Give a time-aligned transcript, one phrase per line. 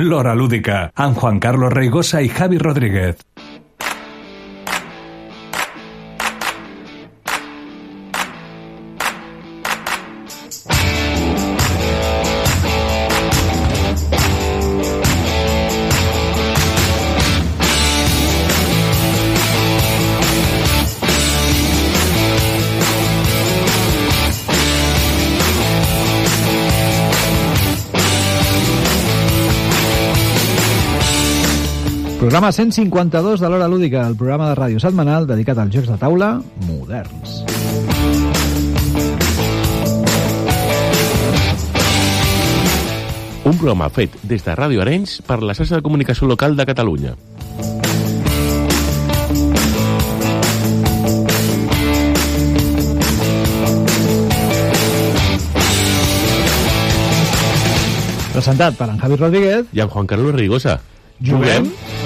[0.00, 3.18] L'Hora Lúdica, Juan Carlos Reigosa i Javi Rodríguez.
[32.30, 36.28] Programa 152 de l'Hora Lúdica, el programa de ràdio setmanal dedicat als jocs de taula
[36.62, 37.40] moderns.
[43.42, 47.16] Un programa fet des de Ràdio Arenys per la xarxa de comunicació local de Catalunya.
[58.30, 59.74] Presentat per en Javi Rodríguez.
[59.74, 60.78] I amb Juan Carlos Rigosa.
[61.18, 61.66] Juguem?
[61.66, 61.99] Si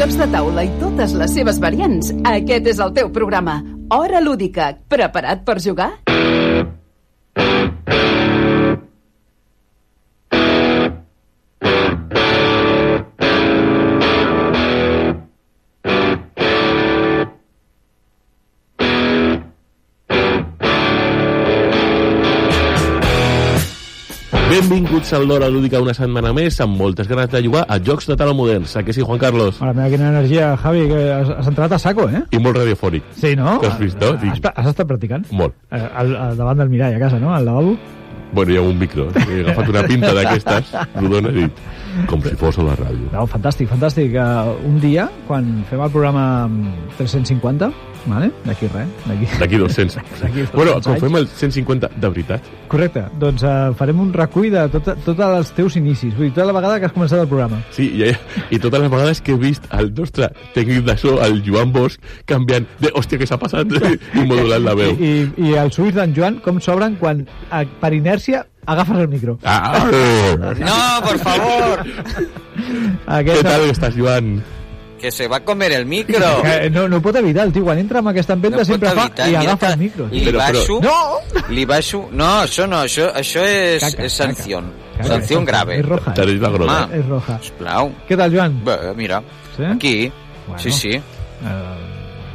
[0.00, 3.58] jocs de taula i totes les seves variants, aquest és el teu programa.
[3.92, 4.72] Hora lúdica.
[4.88, 5.90] Preparat per jugar?
[24.70, 28.14] Benvinguts a l'Hora Lúdica una setmana més amb moltes ganes de jugar a jocs de
[28.14, 28.76] taula moderns.
[28.78, 29.56] A que sí, Juan Carlos?
[29.58, 32.20] Mare meva, quina energia, Javi, que has, has entrat a saco, eh?
[32.30, 33.08] I molt radiofònic.
[33.18, 33.56] Sí, no?
[33.64, 34.12] T'has vist, no?
[34.14, 35.26] Has, has estat practicant?
[35.34, 35.58] Molt.
[35.74, 37.34] Eh, al, al davant del mirall, a casa, no?
[37.34, 37.74] Al lavabo?
[38.30, 39.08] Bueno, hi ha un micro.
[39.24, 40.70] He agafat una pinta d'aquestes
[41.00, 41.62] rodona i dit,
[42.06, 43.10] com si fos a la ràdio.
[43.10, 44.14] No, fantàstic, fantàstic.
[44.14, 46.28] Uh, un dia, quan fem el programa
[46.94, 47.72] 350,
[48.06, 48.30] vale?
[48.44, 49.26] d'aquí res, d'aquí...
[49.40, 49.96] D'aquí 200.
[50.22, 51.02] D'aquí 200 bueno, quan anys.
[51.04, 52.48] fem el 150 de veritat.
[52.70, 56.46] Correcte, doncs uh, farem un recull de tot, tots els teus inicis, vull dir, tota
[56.50, 57.60] la vegada que has començat el programa.
[57.74, 58.12] Sí, i,
[58.54, 61.98] i totes les vegades que he vist el nostre tècnic de so, el Joan Bosch,
[62.30, 63.66] canviant de, hòstia, què s'ha passat?
[64.18, 64.94] I modulant la veu.
[64.96, 69.38] I, i els ulls d'en Joan com s'obren quan, eh, per inèrcia, agafes el micro.
[69.44, 69.84] Ah,
[70.60, 74.38] No, por favor, què Aquesta, tal estàs, Joan?
[75.00, 76.18] Que se va a comer el micro.
[76.44, 79.06] eh, no, no pot evitar, el tio, quan entra amb aquesta empenta No sempre fa
[79.06, 80.06] evitar, i mira agafa que el micro.
[80.10, 81.46] Li Però- però- baixo, No!
[81.54, 82.08] li baixo...
[82.12, 84.12] No, això no, això, això és, Caca, és
[85.08, 85.56] Sanción caca.
[85.64, 85.78] grave.
[85.80, 86.14] És roja, eh?
[86.52, 86.84] groga.
[86.84, 86.98] Home.
[86.98, 87.38] És roja.
[87.40, 87.92] Sisplau.
[88.08, 88.60] Què tal, Joan?
[88.64, 89.22] Bé, mira,
[89.56, 89.64] Sí?
[89.64, 90.12] aquí,
[90.46, 90.62] Bueno.
[90.62, 91.02] sí, sí, Eh,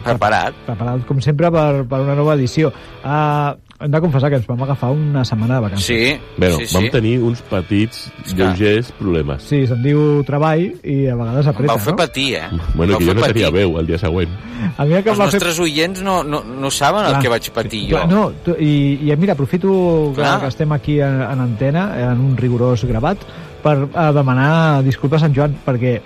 [0.03, 0.53] preparat.
[0.65, 2.71] preparat, com sempre, per, per una nova edició.
[3.03, 5.86] Uh, hem de confessar que ens vam agafar una setmana de vacances.
[5.86, 6.90] Sí, Bueno, sí, vam sí.
[6.91, 9.44] tenir uns petits, lleugers problemes.
[9.44, 11.97] Sí, se'n diu treball i a vegades Em apreta, vau fer no?
[12.00, 12.47] patir, eh?
[12.74, 13.59] Bueno, Em que jo no fer tenia patir.
[13.59, 14.30] veu el dia següent.
[14.78, 15.40] A mi el que Els em va fer...
[15.41, 17.22] nostres oients no, no, no saben el Clar.
[17.22, 17.97] que vaig patir jo.
[17.97, 20.40] Clar, no, tu, i, i mira, aprofito que, Clar.
[20.42, 23.18] que estem aquí en, en antena, en un rigorós gravat,
[23.62, 26.00] per eh, demanar disculpes a en Joan, perquè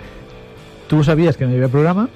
[0.88, 2.08] tu sabies que no hi havia programa,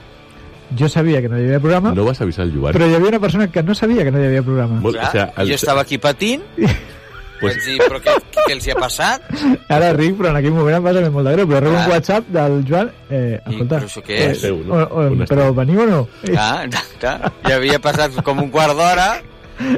[0.78, 2.72] jo sabia que no hi havia programa, No vas avisar el Joan.
[2.74, 4.80] però hi havia una persona que no sabia que no hi havia programa.
[4.80, 6.42] Molt- Clar, o sea, el- Jo estava aquí patint,
[7.40, 8.12] Pues- vaig dir, però què,
[8.46, 9.22] què els hi ha passat?
[9.68, 11.90] Ara ric, però en aquell moment em va saber molt de greu, però rebo un.
[11.90, 14.36] WhatsApp del Joan, eh, I, escolta, però això què és?
[14.38, 14.74] esteu, no?
[14.74, 16.08] o, o, però veniu o no?
[16.22, 16.70] Clar,
[17.00, 19.20] clar, ja havia passat com un quart d'hora.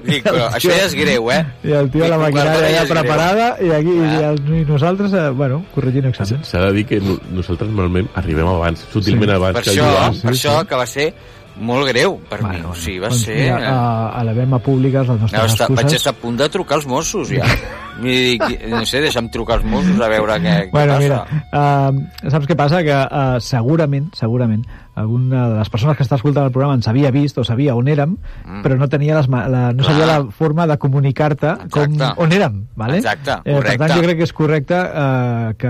[0.07, 1.43] Dic, però això ja és greu, eh?
[1.65, 2.95] I el tio a la maquinària ja greu.
[2.95, 4.25] preparada i aquí i, Clar.
[4.33, 6.47] els, i nosaltres, eh, bueno, corregint exàmens.
[6.49, 9.37] S'ha de dir que no, nosaltres normalment arribem abans, sutilment Sí.
[9.37, 10.21] abans Per que això, Joan.
[10.23, 11.15] per això que va ser
[11.59, 12.49] molt greu per mi.
[12.51, 13.37] Bueno, O sigui, va doncs ser...
[13.37, 16.01] Mira, a, a la vema pública les nostres Ja està, vaig excuses.
[16.03, 17.45] estar a punt de trucar als Mossos, ja.
[18.05, 21.01] I dic, no sé, deixa'm trucar als Mossos a veure què, què Bueno, passa.
[21.01, 22.83] mira, uh, saps què passa?
[22.85, 27.11] Que uh, segurament, segurament, alguna de les persones que està escoltant el programa ens havia
[27.13, 28.17] vist o sabia on érem,
[28.47, 28.63] Mm.
[28.65, 29.93] però no tenia les, la, no Clar.
[29.93, 32.97] sabia la forma de comunicar-te com on érem, vale?
[32.99, 33.79] Exacte, Eh, per correcte.
[33.79, 35.69] tant, jo crec que és correcte uh, que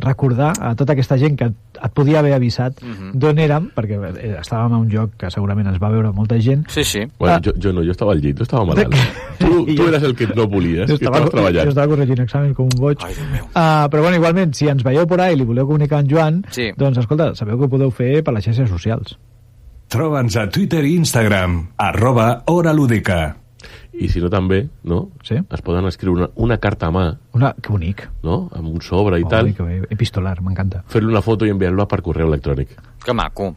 [0.00, 1.44] recordar a tota aquesta gent que
[1.82, 3.12] et podia haver avisat Mhm.
[3.18, 6.64] d'on érem, perquè eh, estàvem a un lloc que segurament ens va veure molta gent,
[6.68, 7.00] Sí, sí.
[7.18, 7.40] Bueno, Ah.
[7.44, 8.94] jo, jo no, jo estava al llit, tu estava malalt.
[9.38, 11.64] tu, I tu jo- eres el que no volies, jo que estava, treballant.
[11.64, 12.98] jo estava corregint examen com un boig.
[13.02, 13.12] Ai.
[13.12, 16.44] Uh, però bueno, igualment, si ens veieu por ahí i li voleu comunicar en Joan,
[16.50, 16.70] Sí.
[16.76, 19.18] doncs escolta, sabeu que ho podeu fer per les xarxes socials.
[19.92, 23.36] Troba'ns a Twitter i Instagram, arroba Hora Lúdica.
[23.92, 25.10] I si no també, no?
[25.22, 25.36] Sí.
[25.52, 28.06] Es poden escriure una, una carta a mà, Una, que bonic.
[28.24, 28.48] no?
[28.56, 29.52] Amb un sobre i Oi, tal.
[29.54, 29.82] que bé.
[29.90, 30.82] Epistolar, m'encanta.
[30.88, 32.72] Fer-li una foto i enviar-la per correu electrònic.
[33.04, 33.54] Que maco.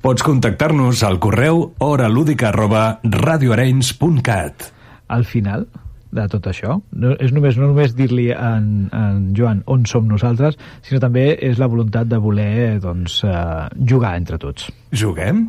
[0.00, 4.72] Pots contactar-nos al correu horalúdica arroba radioarenys.cat.
[5.08, 5.68] Al final
[6.12, 10.56] de tot això, no, és només, no només dir-li en, en Joan on som nosaltres,
[10.82, 14.70] sinó també és la voluntat de voler doncs, eh, jugar entre tots.
[14.92, 15.46] Juguem?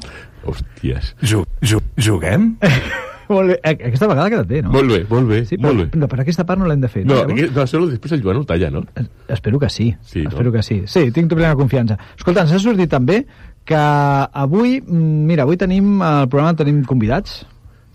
[0.47, 1.13] Hòsties.
[1.21, 2.55] Ju ju juguem?
[3.27, 3.55] Molt bé.
[3.63, 4.71] A- Aquesta vegada ha quedat bé, no?
[4.71, 5.85] Molt bé, molt bé, Sí, però, molt bé.
[5.99, 7.01] però per aquesta part no l'hem de fer.
[7.05, 8.85] No, Llavors- aquí, no, això després el Joan ho talla, no?
[8.95, 9.89] Es- Espero que sí.
[10.01, 10.29] Sí, no?
[10.29, 10.77] Espero que sí.
[10.87, 11.97] Sí, tinc plena confiança.
[12.15, 13.25] Escolta, ens ha sortit també
[13.67, 17.41] que avui, mm, mira, avui tenim al programa tenim convidats.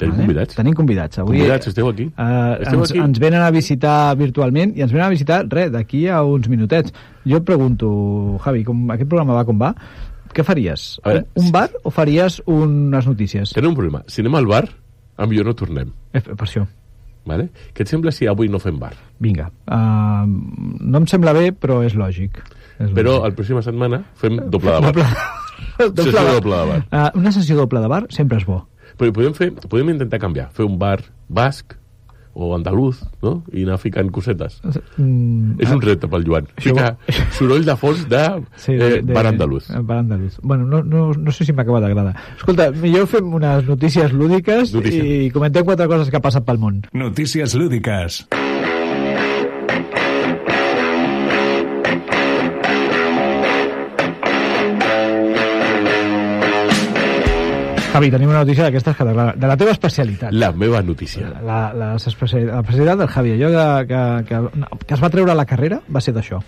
[0.02, 0.56] Tenim convidats?
[0.58, 1.18] Tenim convidats.
[1.22, 2.08] Avui, Convidats, esteu aquí?
[2.10, 3.00] Eh, Esteu ens, aquí?
[3.02, 6.92] ens venen a visitar virtualment i ens venen a visitar, res, d'aquí a uns minutets.
[7.28, 7.90] Jo et pregunto,
[8.44, 9.72] Javi, com aquest programa va com va,
[10.32, 10.86] què faries?
[11.04, 13.52] A veure, un, un bar o faries unes notícies?
[13.56, 14.02] Tenim un problema.
[14.08, 14.64] Si anem al bar,
[15.16, 15.90] a millor no tornem.
[16.12, 16.64] Eh, per això.
[17.28, 17.50] Vale?
[17.70, 18.94] Què et sembla si avui no fem bar?
[19.22, 19.44] Vinga.
[19.70, 20.24] Uh,
[20.82, 22.40] no em sembla bé, però és lògic.
[22.80, 23.28] És Però lògic.
[23.28, 24.90] la pròxima setmana fem doble de bar.
[24.90, 25.06] Doble,
[26.02, 26.80] Sessió doble de bar.
[26.90, 28.58] Uh, una sessió doble de bar sempre és bo.
[28.98, 30.50] Però podem, fer, podem intentar canviar.
[30.52, 31.76] Fer un bar basc
[32.34, 33.42] o andaluz, no?
[33.52, 34.54] I anar ficant cosetes.
[34.96, 36.46] Mm, És un repte pel Joan.
[36.56, 36.96] Això- Ficar
[37.36, 38.22] soroll de fons de,
[38.56, 39.68] Sí, eh, bar andaluz.
[39.68, 40.38] eh, Bar andaluz.
[40.42, 42.14] Bueno, no, no, no sé si m'acaba d'agradar.
[42.38, 45.04] Escolta, millor fem unes notícies lúdiques Notícies.
[45.04, 46.80] i comentem quatre coses que passen pel món.
[46.94, 48.26] Notícies lúdiques.
[57.92, 60.32] Javi, tenim una notícia d'aquestes que t'agrada, de la teva especialitat.
[60.32, 61.28] La meva notícia.
[61.44, 65.32] La, la, especialitat, la especialitat del Javi, allò que, que, que, que es va treure
[65.34, 66.40] a la carrera va ser d'això.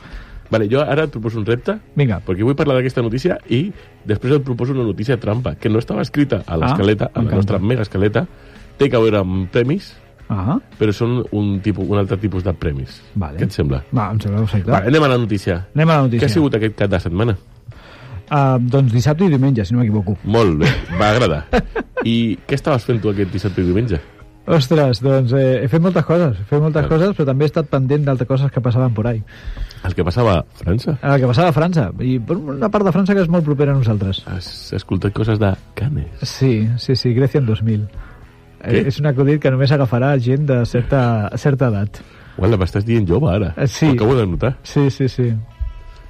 [0.50, 2.20] Vale, jo ara et proposo un repte, Vinga.
[2.24, 3.66] perquè vull parlar d'aquesta notícia i
[4.08, 7.58] després et proposo una notícia trampa, que no estava escrita a l'escaleta, a la nostra
[7.58, 8.26] mega escaleta,
[8.78, 9.92] té a veure amb premis,
[10.26, 12.94] Ah, però són un, tipus, un altre tipus de premis.
[13.14, 13.36] vale.
[13.36, 13.82] Què et sembla?
[13.92, 14.70] Va, em sembla perfecte.
[14.72, 15.58] Vale, anem a la notícia.
[15.74, 16.26] Anem a la Què notícia.
[16.26, 17.34] ha sigut aquest cap de setmana?
[18.24, 20.16] Uh, doncs dissabte i diumenge, si no m'equivoco.
[20.24, 21.44] Molt bé, va agradar.
[22.08, 24.00] I què estaves fent tu aquest dissabte i diumenge?
[24.44, 26.90] Ostres, doncs eh, he fet moltes coses, he fet moltes Clar.
[26.90, 29.22] coses, però també he estat pendent d'altres coses que passaven por ahí.
[29.88, 30.98] El que passava a França.
[31.00, 33.72] El que passava a França, i per una part de França que és molt propera
[33.72, 34.20] a nosaltres.
[34.28, 36.20] Has escoltat coses de Canes.
[36.28, 37.88] Sí, sí, sí, Grècia en 2000.
[38.64, 38.82] Què?
[38.82, 41.00] Eh, és un acudit que només agafarà gent de certa,
[41.40, 42.02] certa edat.
[42.36, 43.54] Uala, m'estàs dient jove ara.
[43.56, 43.88] Eh, sí.
[43.94, 44.56] Ho acabo de notar.
[44.62, 45.30] Sí, sí, sí.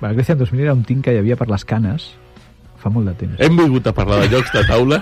[0.04, 2.10] Va, Grècia en 2000 era un tinc que hi havia per les canes
[2.84, 3.38] fa molt de temps.
[3.40, 5.00] Hem vingut a parlar de jocs de taula.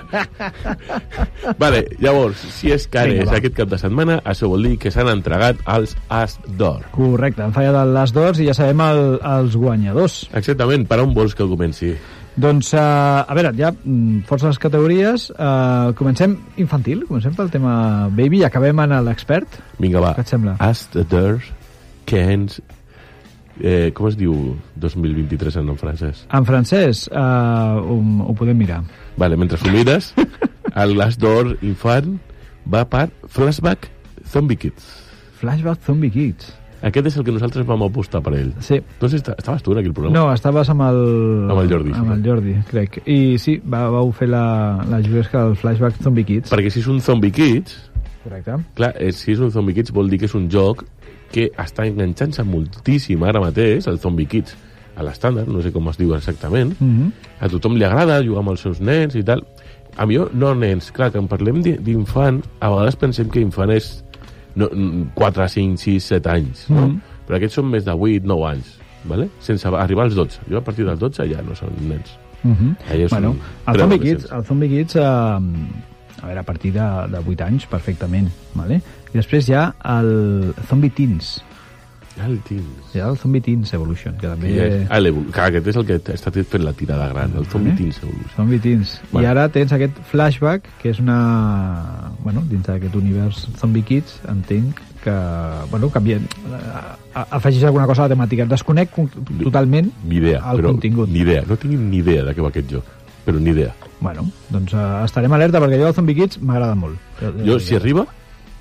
[1.62, 5.10] vale, llavors, si és Canes Vinga, aquest cap de setmana, això vol dir que s'han
[5.10, 6.86] entregat els As d'Or.
[6.94, 9.02] Correcte, en falla de les d'ors i ja sabem el,
[9.32, 10.22] els guanyadors.
[10.38, 11.96] Exactament, per on vols que comenci?
[12.32, 15.26] Doncs, uh, a veure, ja mm, força les categories.
[15.34, 17.74] Uh, comencem infantil, comencem pel tema
[18.14, 19.58] baby i acabem en l'expert.
[19.82, 20.14] Vinga, va.
[20.16, 20.56] Què et sembla?
[20.62, 21.42] As d'Or,
[22.08, 22.62] Canes...
[23.62, 24.32] Eh, com es diu
[24.82, 26.24] 2023 en francès?
[26.34, 28.80] En francès uh, ho, ho podem mirar.
[29.16, 30.12] Vale, mentre ho mires,
[30.82, 32.16] el As d'Or infant
[32.66, 33.86] va per Flashback
[34.32, 34.88] Zombie Kids.
[35.38, 36.50] Flashback Zombie Kids.
[36.82, 38.50] Aquest és el que nosaltres vam apostar per ell.
[38.66, 38.80] Sí.
[38.98, 40.16] Doncs esta- estaves tu en aquell programa?
[40.18, 40.98] No, estaves amb el...
[41.46, 42.00] Amb el Jordi, sí.
[42.00, 42.98] Amb el Jordi, crec.
[43.06, 44.42] I sí, va, vau fer la,
[44.90, 46.50] la juguesca del Flashback Zombie Kids.
[46.50, 47.76] Perquè si és un Zombie Kids,
[48.24, 48.58] Correcte.
[48.74, 50.82] clar, eh, si és un Zombie Kids vol dir que és un joc
[51.32, 54.54] que està enganxant-se moltíssim ara mateix, el Zombie Kids,
[54.96, 57.10] a l'estàndard, no sé com es diu exactament, Mm -hmm.
[57.40, 59.42] a tothom li agrada jugar amb els seus nens i tal.
[59.96, 63.70] A mi, no nens, clar, que en parlem di- d'infant, a vegades pensem que infant
[63.70, 64.04] és
[64.54, 64.68] no,
[65.14, 66.86] 4, 5, 6, 7 anys, no?
[66.88, 67.00] Mhm.
[67.26, 69.28] Però aquests són més de 8, 9 anys, ¿vale?
[69.40, 70.40] sense arribar als 12.
[70.50, 72.18] Jo a partir dels 12 ja no són nens.
[72.44, 72.76] Mm -hmm.
[72.90, 73.36] Allà Bueno,
[73.68, 73.98] el Zombie.
[74.00, 75.00] Kids, el Zombie Kids eh,
[76.22, 78.28] a veure, a partir de, de 8 anys, perfectament.
[78.54, 78.80] Vale?
[79.12, 81.40] I després hi ha el Zombie Teens.
[82.12, 82.90] Ja el tens.
[82.92, 84.50] Hi ha el Zombie Teens Evolution, que també...
[84.52, 84.82] Yeah.
[84.92, 87.76] Ah, l'evol- clar, aquest és el que està fent la tirada gran, el Zombie Eh?
[87.78, 88.32] Teens Evolution.
[88.36, 88.98] Zombie Teens.
[89.10, 89.24] Bueno.
[89.26, 91.16] I ara tens aquest flashback, que és una...
[92.22, 95.14] Bueno, dins d'aquest univers Zombie Kids, entenc que...
[95.70, 96.18] Bueno, canvia...
[96.20, 98.44] eh, afegeix alguna cosa a la temàtica.
[98.46, 98.92] Desconec
[99.42, 101.08] totalment Ni idea, el però contingut.
[101.08, 101.42] ni idea.
[101.48, 102.92] No tinc ni idea de què va aquest joc,
[103.24, 103.72] però ni idea.
[104.02, 106.98] Bueno, doncs uh, estarem alerta perquè jo el Zombie Kids m'agrada molt.
[107.46, 108.04] Jo, si arriba,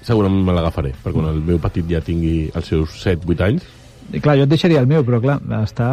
[0.06, 3.70] segurament me l'agafaré, perquè quan el meu petit ja tingui els seus 7-8 anys,
[4.12, 5.86] I clar, jo et deixaria el meu, però clar, està...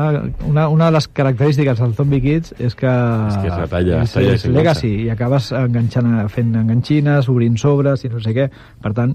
[0.48, 2.88] Una, una de les característiques del Zombie Kids és que...
[3.28, 7.56] És que és la talla- és, talla és legacy, i acabes enganxant, fent enganxines, obrint
[7.62, 8.48] sobres i no sé què.
[8.82, 9.12] Per tant,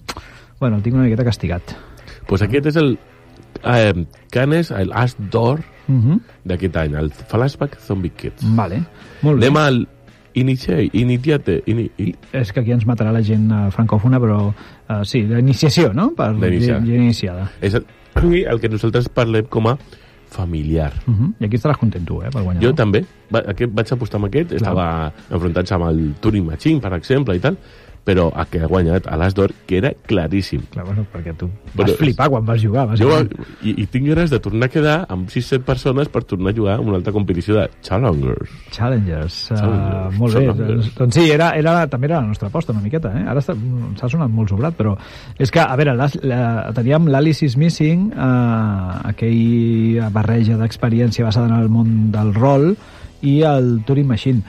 [0.62, 1.76] bueno, el tinc una miqueta castigat.
[2.30, 2.94] pues aquest és el
[3.66, 5.60] eh, Canes, el As d'Or
[5.90, 6.20] Uh -huh.
[6.46, 8.40] d'aquest any, el Flashback Zombie Kids.
[8.56, 8.86] Vale,
[9.22, 9.48] molt bé.
[9.48, 9.88] Anem al
[10.34, 14.40] Iniciei, iniciate, ini, I, i, és que aquí ens matarà la gent uh, francòfona, però
[14.50, 16.10] uh, sí, l'iniciació, no?
[16.18, 17.52] Per gent iniciada.
[17.62, 17.86] és el,
[18.52, 19.78] el que nosaltres parlem com a
[20.34, 20.92] familiar.
[21.06, 21.30] Uh -huh.
[21.40, 22.64] I aquí estaràs content tu, eh, per guanyar.
[22.64, 26.94] Jo també, va, aquest, vaig apostar amb aquest, estava enfrontant-se amb el Turing Machine, per
[26.94, 27.58] exemple, i tal,
[28.04, 30.66] però el que ha guanyat a l'As d'Or, que era claríssim.
[30.74, 33.22] Clar, bueno, perquè tu Però vas flipar quan vas jugar, vas Jo,
[33.64, 36.76] i, I tinc ganes de tornar a quedar amb 6-7 persones per tornar a jugar
[36.78, 38.52] a una altra competició de Challengers.
[38.76, 39.38] Challengers.
[39.52, 40.46] Uh, Challengers, molt bé.
[40.46, 40.74] Challengers.
[40.74, 43.14] Doncs, doncs sí, era, era, també era la nostra aposta una miqueta.
[43.16, 43.24] Eh?
[43.34, 44.98] Ara s'ha sonat molt sobrat, però
[45.40, 46.42] és que, a veure, l'As- la,
[46.76, 52.74] teníem l'Alice is Missing, uh, aquella barreja d'experiència basada en el món del rol,
[53.24, 54.44] i el Turing Machine.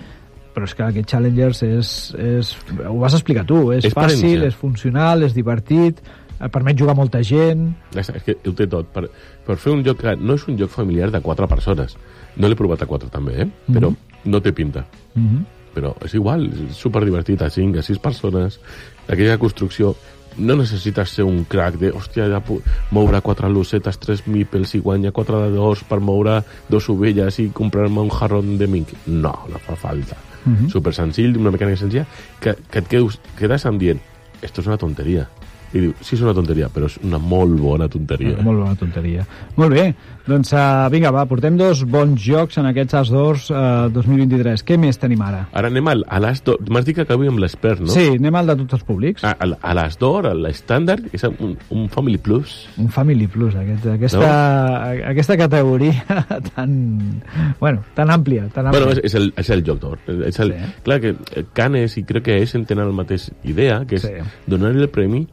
[0.54, 2.52] Però és que aquest Challengers és, és...
[2.86, 5.98] Ho vas explicar tu, és, És fàcil, és funcional, és divertit,
[6.38, 7.72] eh, permet jugar molta gent...
[7.94, 8.92] És, és que ho té tot.
[8.94, 9.08] Per,
[9.46, 11.98] per fer un joc que no és un joc familiar de 4 persones.
[12.38, 13.48] No l'he provat a 4 també, eh?
[13.66, 13.90] Però
[14.24, 14.86] no té pinta.
[15.14, 15.44] Mm -hmm.
[15.74, 18.60] Però és igual, és superdivertit a 5, a 6 persones.
[19.08, 19.96] Aquella construcció
[20.36, 22.42] no necessites ser un crack de, hòstia, ja
[22.90, 27.50] moure quatre lucetes, tres mipels i guanya quatre de dos per moure dos ovelles i
[27.50, 28.88] comprar-me un jarrón de mink.
[29.06, 30.33] No, no fa falta.
[30.46, 30.70] -huh.
[30.70, 32.06] Super senzill, una mecànica senzilla,
[32.40, 34.00] que, que et quedes, quedes amb dient,
[34.42, 35.28] esto és una tonteria.
[35.74, 38.36] I diu, sí, és una tonteria, però és una molt bona tonteria.
[38.46, 39.24] Molt bona tonteria.
[39.58, 39.88] Molt bé,
[40.28, 44.62] doncs uh, vinga, va, portem dos bons jocs en aquests As d'Ors uh, 2023.
[44.64, 45.42] Què més tenim ara?
[45.52, 46.62] Ara anem al, a l'As d'Or.
[46.70, 47.90] M'has dit que acabi amb l'expert, no?
[47.92, 49.24] Sí, anem al de tots els públics.
[49.26, 52.54] A, a, a l'As d'Or, a l'estàndard, és un, un Family Plus.
[52.80, 54.30] Un Family Plus, aquest, aquesta,
[55.10, 56.06] aquesta categoria
[56.54, 56.78] tan,
[57.60, 58.46] bueno, tan àmplia.
[58.54, 58.84] Tan àmplia.
[58.86, 59.98] Bueno, és, és, el, és el joc d'or.
[60.30, 60.72] És el, Sí.
[60.86, 64.12] Clar que eh, Canes i crec que Essen tenen la mateixa idea, que és Sí.
[64.14, 64.44] sí.
[64.46, 65.24] donar el premi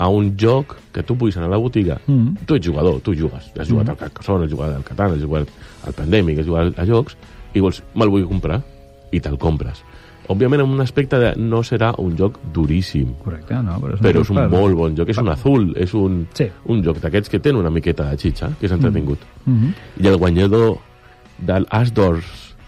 [0.00, 1.98] a un joc que tu puguis anar a la botiga.
[2.06, 2.46] Mhm.
[2.48, 3.50] Tu ets jugador, tu jugues.
[3.58, 5.48] Has jugat al Carcassonne, has jugat al Catan, has jugat
[5.86, 7.16] al Pandemic, has jugat a jocs,
[7.52, 8.62] i vols, me'l vull comprar,
[9.12, 9.82] i te'l compres.
[10.30, 13.76] Òbviament, en un aspecte de no serà un joc duríssim, Correcte, no?
[13.82, 15.08] Però és, però és un per- molt bon joc.
[15.10, 16.46] És un azul, és un, Sí.
[16.66, 19.18] un joc d'aquests que tenen una miqueta de xitxa, que és entretingut.
[19.44, 19.74] Mhm.
[20.00, 20.78] I el guanyador
[21.38, 22.24] del As d'Ors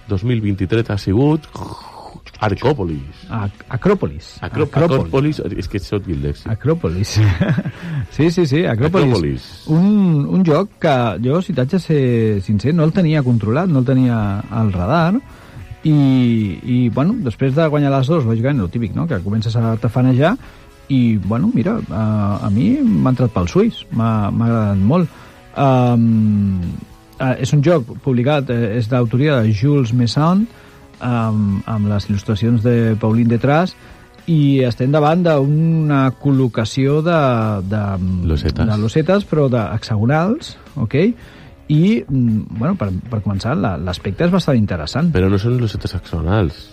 [0.09, 1.41] 2023 ha sigut
[2.43, 3.21] Arcòpolis.
[3.31, 3.47] A-
[3.77, 4.33] Acròpolis.
[4.43, 6.49] Acrò Acròpolis, és que sóc dildèxic.
[6.51, 7.17] Acròpolis.
[8.17, 9.07] sí, sí, sí, Acròpolis.
[9.13, 9.47] Acròpolis.
[9.71, 12.03] Un, un joc que jo, si t'haig de ser
[12.43, 14.19] sincer, no el tenia controlat, no el tenia
[14.51, 15.15] al radar,
[15.83, 15.95] i,
[16.63, 20.37] i bueno, després de guanyar les dos, lògicament, el típic, no?, que comences a tafanejar,
[20.93, 22.05] i, bueno, mira, a,
[22.47, 25.21] a mi m'ha entrat pel suís, m'ha agradat molt.
[25.59, 26.59] Um,
[27.39, 30.47] és un joc publicat, eh, és d'autoria de Jules Messon,
[31.03, 33.75] amb, amb les il·lustracions de Pauline Detrás,
[34.31, 37.21] i estem davant d'una col·locació de,
[37.67, 37.81] de,
[38.31, 38.67] Losetes.
[38.71, 40.95] de losetes, però d'hexagonals, ok?
[41.73, 45.11] I, mm, bueno, per, per començar, la- l'aspecte és bastant interessant.
[45.15, 46.69] Però no són losetes hexagonals.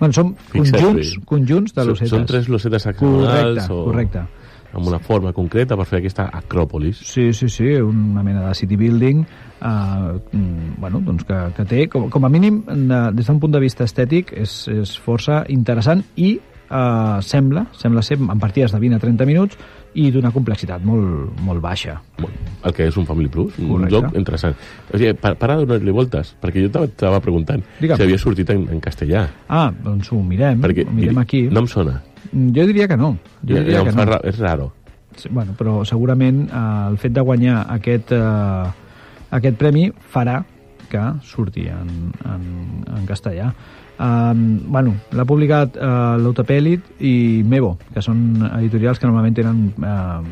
[0.00, 2.10] Bueno, són conjunts, conjunts de Són, losetes.
[2.14, 4.22] són tres losetes hexagonals Correcte, o correcte.
[4.72, 7.00] Amb una forma concreta per fer aquesta acròpolis.
[7.04, 11.88] Sí, sí, sí, una mena de city building eh, mm, bueno, doncs que, que té,
[11.88, 16.04] com, com a mínim, de, des d'un punt de vista estètic, és, és força interessant
[16.16, 16.36] i
[16.70, 19.58] eh, sembla, sembla ser en partides de 20 a 30 minuts
[19.98, 21.96] i d'una complexitat molt, molt baixa.
[22.20, 23.96] Bueno, el que és un Family Plus, un Correcte.
[23.96, 24.54] joc interessant.
[24.94, 27.96] O sigui, pa- para de donar-li voltes, perquè jo t'ava- t'ava preguntant Digue'm.
[27.98, 29.24] si havia sortit en, en castellà.
[29.48, 31.42] Ah, doncs ho mirem, perquè ho mirem aquí.
[31.50, 31.96] no em sona.
[32.32, 33.16] Jo diria que no.
[33.42, 34.04] Jo Ja, diria em que no.
[34.04, 34.72] ra- és raro.
[35.16, 38.70] Sí, bueno, però segurament eh, el fet de guanyar aquest, eh,
[39.30, 40.44] aquest premi farà
[40.90, 42.44] que surti en, en,
[42.96, 43.52] en castellà.
[44.00, 50.22] Um, bueno, l'ha publicat uh, l'Autopelit i Mevo, que són editorials que normalment tenen uh,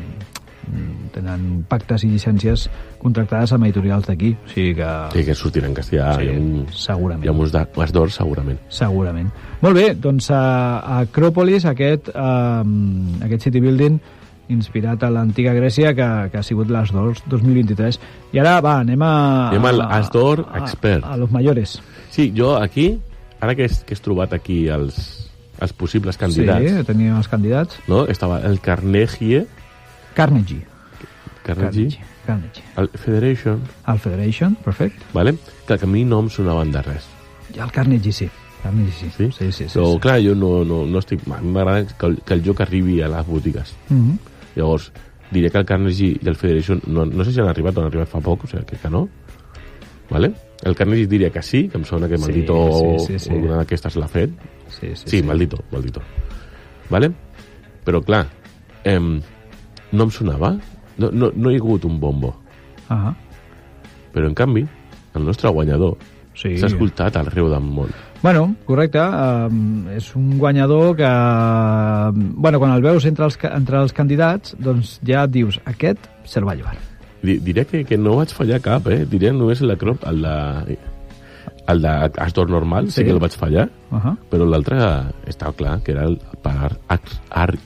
[1.13, 2.67] tenen pactes i llicències
[3.01, 4.89] contractades amb editorials d'aquí, o sigui que...
[5.15, 6.11] Sí, que sortirà en castellà.
[6.19, 7.25] Sí, hi ha un, segurament.
[7.25, 8.59] Hi ha uns uns d'or, segurament.
[8.69, 9.29] Segurament.
[9.63, 10.43] Molt bé, doncs a,
[10.79, 13.99] a Acròpolis, aquest, um, aquest city building
[14.49, 17.99] inspirat a l'antiga Grècia, que, que ha sigut l'As d'Or 2023.
[18.33, 19.11] I ara, va, anem a...
[19.51, 21.05] Anem a- As d'Or a- expert.
[21.05, 21.75] A, los mayores.
[22.09, 22.95] Sí, jo aquí,
[23.39, 24.97] ara que, és, que has trobat aquí els,
[25.61, 27.77] els possibles candidats, Sí, teníem els candidats.
[27.87, 28.07] no?
[28.09, 29.45] estava el Carnegie,
[30.13, 30.65] Carnegie.
[31.43, 32.63] Carnegie, Carnegie.
[32.77, 34.99] el Federation, El Federation, perfecte.
[35.13, 35.35] vale?
[35.65, 37.05] que a mi no em sonaven de res.
[37.55, 38.29] El Carnegie sí.
[38.61, 39.09] Carnegie sí.
[39.17, 39.31] Sí?
[39.31, 39.79] Sí, sí, sí.
[39.79, 39.99] Però, sí.
[39.99, 41.21] clar, jo no, no, no estic...
[41.31, 43.73] A mi m'agrada que, el, que el joc arribi a les botigues.
[43.89, 44.17] Mhm.
[44.55, 44.91] Llavors,
[45.31, 47.87] diré que el Carnegie i el Federation no, no sé si han arribat o han
[47.87, 49.07] arribat fa poc, o sigui, crec que no.
[50.09, 50.33] Vale?
[50.63, 52.57] El Carnegie diria que sí, que em sona que Sí, Maldito
[52.99, 53.33] sí, sí, sí.
[53.33, 54.29] una d'aquestes l'ha fet.
[54.69, 56.01] Sí, sí, Sí, Maldito, Maldito.
[56.89, 57.11] Vale?
[57.85, 58.27] Però, clar,
[58.83, 59.21] em,
[59.91, 60.53] no em sonava.
[60.99, 62.33] No, no, no hi ha hagut un bombo.
[62.89, 63.13] Ah,
[64.13, 64.65] Però, en canvi,
[65.15, 65.95] el nostre guanyador
[66.35, 66.57] sí.
[66.57, 67.91] s'ha escoltat arreu del món.
[68.21, 68.99] Bueno, correcte.
[68.99, 71.07] Um, és un guanyador que...
[72.35, 76.47] Bueno, quan el veus entre els, entre els candidats, doncs ja et dius, aquest se'l
[76.47, 76.75] va llevar.
[77.23, 79.05] Di- Diré que, que no vaig fallar cap, eh?
[79.09, 80.77] Diré només la crop, el de...
[81.69, 82.95] El d'Astor normal, sí.
[82.95, 83.01] Sí.
[83.01, 84.15] sí que el vaig fallar, Uh -huh.
[84.29, 84.77] però l'altre
[85.25, 87.59] estava clar que era el per Arc, Arc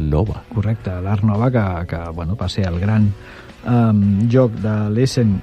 [0.00, 0.42] Nova.
[0.54, 3.10] Correcte, l'Art Nova, que, que bueno, va ser el gran
[3.66, 4.00] um,
[4.32, 5.36] joc de l'Essen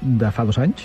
[0.00, 0.84] de fa dos anys,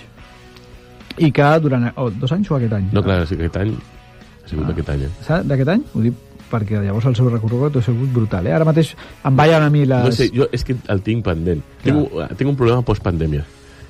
[1.19, 1.89] i que durant...
[1.99, 2.87] Oh, dos anys o aquest any?
[2.95, 4.71] No, clar, sí que aquest any ha sigut Ah.
[4.73, 5.39] aquest any, eh?
[5.45, 5.83] D'aquest any?
[5.93, 8.47] Ho dic perquè llavors el seu recorregut ha sigut brutal.
[8.47, 8.53] Eh?
[8.55, 8.95] Ara mateix
[9.27, 10.05] em ballen a mi les...
[10.07, 11.59] No sé, jo és que el tinc pendent.
[11.83, 13.43] Tinc, un- tinc un problema post-pandèmia.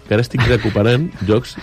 [0.09, 1.53] Que ara estic recuperant jocs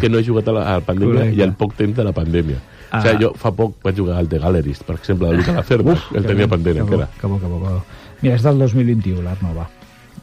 [0.00, 1.36] que no he jugat a la, a la pandèmia Correcte.
[1.36, 2.62] i al poc temps de la pandèmia.
[2.90, 3.00] Ah.
[3.00, 5.96] O sigui, jo fa poc vaig jugar al The Gallerist, per exemple, de Luca Lacerda.
[6.14, 7.10] el tenia pendent que bo, encara.
[7.20, 7.82] Que bo, que bo, que bo.
[8.22, 9.68] Mira, és del 2021, l'Art Nova.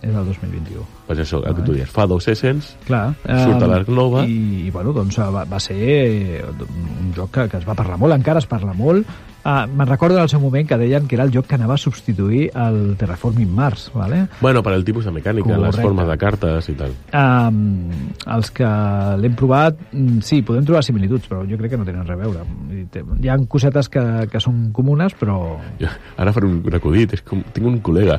[0.02, 0.86] És del 2021.
[1.06, 3.06] Pues això, el que tu dius, fa dos Essens, Clar.
[3.24, 4.26] Surt a l'Arc Nova.
[4.26, 8.00] I, i bueno, doncs va, va ser eh, un joc que, que es va parlar
[8.02, 9.06] molt, encara es parla molt.
[9.46, 11.76] Uh, Me'n recordo en el seu moment que deien que era el joc que anava
[11.76, 14.24] a substituir el Terraforming Mars, ¿vale?
[14.42, 15.84] bueno, per al tipus de mecànica, les Correcte.
[15.84, 16.96] formes de cartes i tal.
[17.14, 17.92] Um,
[18.26, 18.66] els que
[19.22, 22.24] l'hem provat, mm, sí, podem trobar similituds, però jo crec que no tenen res a
[22.24, 22.42] veure.
[23.22, 24.02] Hi ha cosetes que,
[24.34, 25.60] que són comunes, però...
[25.78, 28.18] Jo, ara faré un, un acudit, és com, tinc un col·lega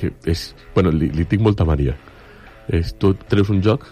[0.00, 0.50] que és...
[0.74, 1.94] Bueno, li, li tinc molta mania.
[2.70, 3.84] És, tu treus un joc,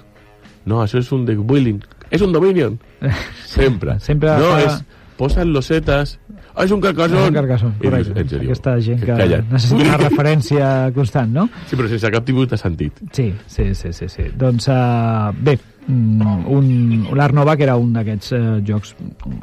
[0.69, 2.79] no, això és un deck building, és un Dominion.
[3.49, 3.99] Sempre.
[4.05, 4.83] Sempre no, fa- és,
[5.19, 6.13] posen losetes,
[6.55, 7.25] ah, és un carcassón.
[7.27, 8.21] Un Carcassonne, I dius, correcte.
[8.23, 9.49] en sèrio, Aquesta gent que calla't.
[9.51, 11.49] necessita una referència constant, no?
[11.67, 13.01] Sí, però sense cap tipus de sentit.
[13.13, 14.07] Sí, sí, sí, sí.
[14.13, 14.29] sí.
[14.39, 15.57] Doncs uh, bé,
[15.89, 16.71] mm, un,
[17.19, 18.95] l'Art Nova, que era un d'aquests uh, jocs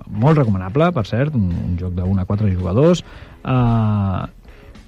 [0.08, 3.04] molt recomanable, per cert, un, un joc 1 a 4 jugadors,
[3.44, 4.24] uh,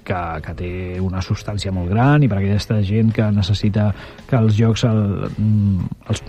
[0.07, 0.71] que, que té
[1.03, 3.89] una substància molt gran i per aquesta gent que necessita
[4.29, 6.23] que els jocs el, mm, els,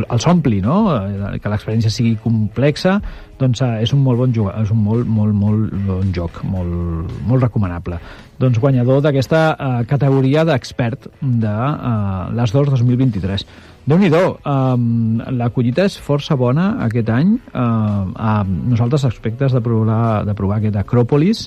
[0.00, 0.80] els ompli, no?
[0.96, 2.98] Eh, que l'experiència sigui complexa,
[3.40, 7.16] doncs eh, és un molt bon joc, és un molt, molt, molt bon joc, molt,
[7.28, 8.00] molt recomanable.
[8.38, 13.48] Doncs guanyador d'aquesta eh, categoria d'expert de eh, les d'Or 2023.
[13.88, 17.30] Déu-n'hi-do, um, la collita és força bona aquest any.
[17.56, 21.46] Uh, a nosaltres aspectes de provar, de provar aquest Acròpolis,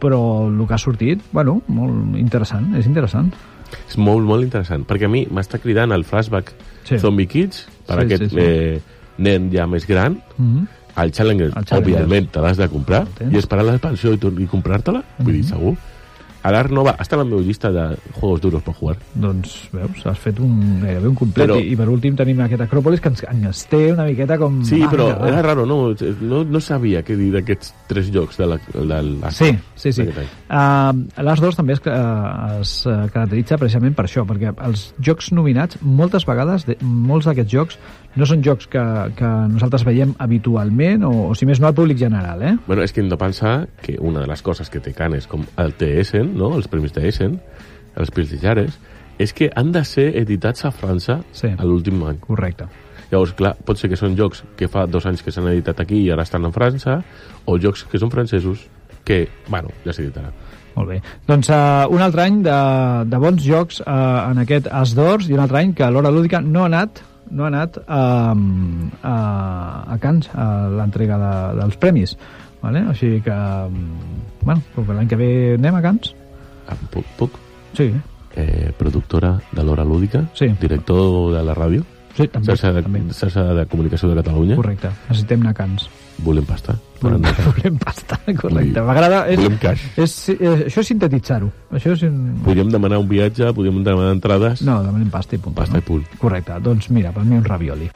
[0.00, 3.32] però el que ha sortit, bueno, molt interessant, és interessant.
[3.88, 6.52] És molt, molt interessant, perquè a mi m'està cridant el flashback
[6.84, 6.98] Sí.
[6.98, 8.36] Zombie Kids, per Sí, aquest sí, sí.
[8.40, 8.80] Eh,
[9.18, 10.66] nen ja més gran, Mm -hmm.
[11.04, 11.94] el Challenger, El Challenger.
[12.02, 15.48] òbviament, te l'has de comprar i esperar l'expansió i, i comprar-te-la, vull dir, Mhm.
[15.48, 15.76] segur.
[16.40, 17.82] A l'Art Nova està a la meva llista de
[18.16, 18.94] juegos duros per jugar.
[19.12, 21.44] Doncs, veus, has fet un, gairebé un complet.
[21.44, 24.60] Però- I, I per últim tenim aquest Acròpolis que ens, ens té una miqueta com...
[24.64, 25.28] Sí, manga, però va.
[25.28, 25.78] era raro, no?
[26.24, 29.02] No, no sabia què dir d'aquests tres jocs de la, de la,
[29.36, 30.08] Sí, sí, sí.
[30.08, 35.76] Uh, L'As 2 també es, uh, es caracteritza precisament per això, perquè els jocs nominats,
[35.84, 37.80] moltes vegades, de, molts d'aquests jocs
[38.16, 38.82] no són jocs que,
[39.16, 42.54] que nosaltres veiem habitualment, o, o si més no al públic general, eh?
[42.66, 45.44] Bueno, és que hem de pensar que una de les coses que té Canes, com
[45.62, 46.54] el TSN, no?
[46.58, 47.38] els premis TSN,
[48.00, 48.78] els prestigiares,
[49.20, 51.52] és que han de ser editats a França Sí.
[51.52, 52.18] a l'últim any.
[52.24, 52.66] Correcte.
[53.10, 55.98] Llavors, clar, pot ser que són jocs que fa dos anys que s'han editat aquí
[56.04, 57.00] i ara estan en França,
[57.44, 58.68] o jocs que són francesos
[59.04, 60.32] que, bueno, ja s'editaran.
[60.76, 61.00] Molt bé.
[61.26, 62.58] Doncs uh, un altre any de,
[63.10, 66.40] de bons jocs uh, en aquest As d'Ors i un altre any que l'Hora Lúdica
[66.40, 69.14] no ha anat no ha anat um, a,
[69.94, 72.16] a Cans, a l'entrega de, dels premis.
[72.60, 72.82] Vale?
[72.90, 73.76] O sigui que, um,
[74.42, 76.14] bueno, que l'any que ve anem a Cans?
[76.92, 77.04] Puc?
[77.18, 77.38] puc?
[77.74, 77.92] Sí,
[78.36, 80.46] Eh, productora de l'Hora Lúdica, Sí.
[80.60, 81.82] director de la ràdio,
[82.14, 82.46] sí també.
[82.46, 83.00] xarxa de, també.
[83.12, 85.88] xarxa de comunicació de Catalunya, Correcte, necessitem anar a Cans.
[86.24, 86.76] Volem pasta.
[87.00, 88.82] Volem, Volem, pasta, correcte.
[88.84, 89.22] M'agrada...
[89.30, 89.86] Volem cash.
[89.96, 91.48] és, és, això és sintetitzar-ho.
[91.72, 92.02] Això és...
[92.08, 92.18] Un...
[92.44, 95.56] Podríem demanar un viatge, podríem demanar entrades, No, demanem pasta i punt.
[95.56, 95.84] pasta no?
[95.84, 96.04] i punt.
[96.20, 97.88] Correcte, doncs mira, per mi un ravioli.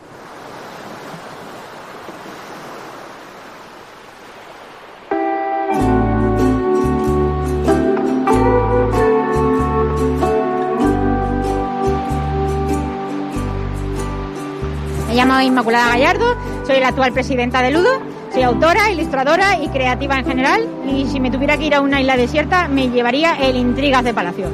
[15.08, 18.00] Me llamo Inmaculada Gallardo, soy la actual presidenta de Ludo,
[18.34, 22.00] soy autora, ilustradora y creativa en general y si me tuviera que ir a una
[22.00, 24.48] isla desierta me llevaría el Intrigas de Palacio.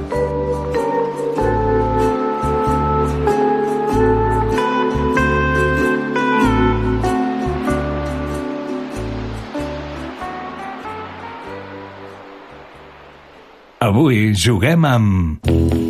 [13.81, 15.90] Avui juguem amb...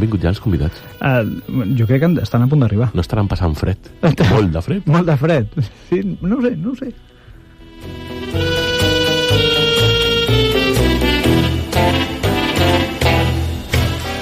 [0.00, 0.78] Han vingut ja els convidats.
[1.04, 2.86] Uh, jo crec que estan a punt d'arribar.
[2.96, 3.90] No estaran passant fred.
[4.32, 4.86] Molt de fred.
[4.88, 5.52] Molt de fred.
[5.90, 6.88] Sí, no sé, no sé.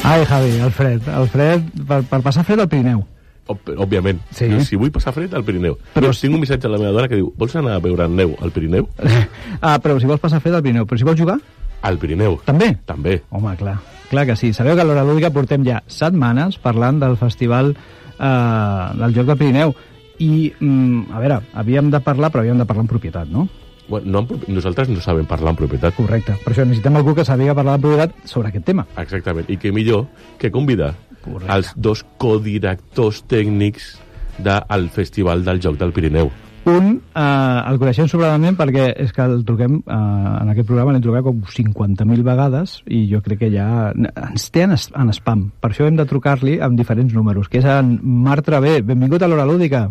[0.05, 1.03] Ai, Javi, el fred.
[1.09, 3.03] El fred, per, per passar fred al Pirineu.
[3.49, 4.21] Òb- Òbviament.
[4.33, 4.49] Sí.
[4.49, 5.77] Diu, Si vull passar fred, al Pirineu.
[5.95, 8.09] Però si- tinc un missatge a la meva dona que diu vols anar a veure
[8.09, 8.89] neu al Pirineu?
[9.61, 10.87] ah, però si vols passar fred al Pirineu.
[10.87, 11.39] Però si vols jugar,
[11.83, 12.41] Al Pirineu.
[12.45, 12.73] també.
[12.87, 13.21] També.
[13.31, 13.77] Home, clar.
[14.09, 14.53] Clar que sí.
[14.57, 19.39] Sabeu que a l'Hora Lúdica portem ja setmanes parlant del festival eh, del Joc del
[19.41, 19.75] Pirineu.
[20.19, 23.47] I, mm, a veure, havíem de parlar, però havíem de parlar en propietat, no?
[23.89, 25.95] Bueno, no, nosaltres no sabem parlar en propietat.
[25.97, 26.35] Correcte.
[26.45, 28.85] Per això necessitem algú que sàpiga parlar en propietat sobre aquest tema.
[29.01, 29.49] Exactament.
[29.49, 30.07] I que millor
[30.41, 31.55] que convidar Correcte.
[31.55, 33.95] els dos codirectors tècnics
[34.39, 36.31] del Festival del Joc del Pirineu.
[36.69, 39.95] Un, eh, el coneixem sobradament perquè és que el truquem, eh,
[40.43, 44.67] en aquest programa l'hem trucat com 50.000 vegades i jo crec que ja ens té
[44.67, 45.47] en, es- en spam.
[45.63, 48.83] Per això hem de trucar-li amb diferents números, que és en Marc Travé.
[48.83, 49.87] Benvingut a l'Hora Lúdica.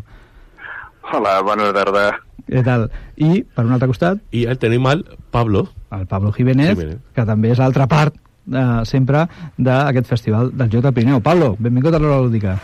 [1.14, 2.12] Hola, bona tarda.
[2.48, 2.90] Què tal?
[3.18, 5.68] I, per un altre costat, I el tenim al Pablo.
[5.92, 6.98] el Pablo Jiménez, Jiménez.
[7.16, 8.14] que també és l'altra part
[8.54, 9.26] eh, sempre
[9.58, 11.22] d'aquest festival del Joc del Pirineu.
[11.22, 12.60] Pablo, benvingut a l'Hora Lúdica.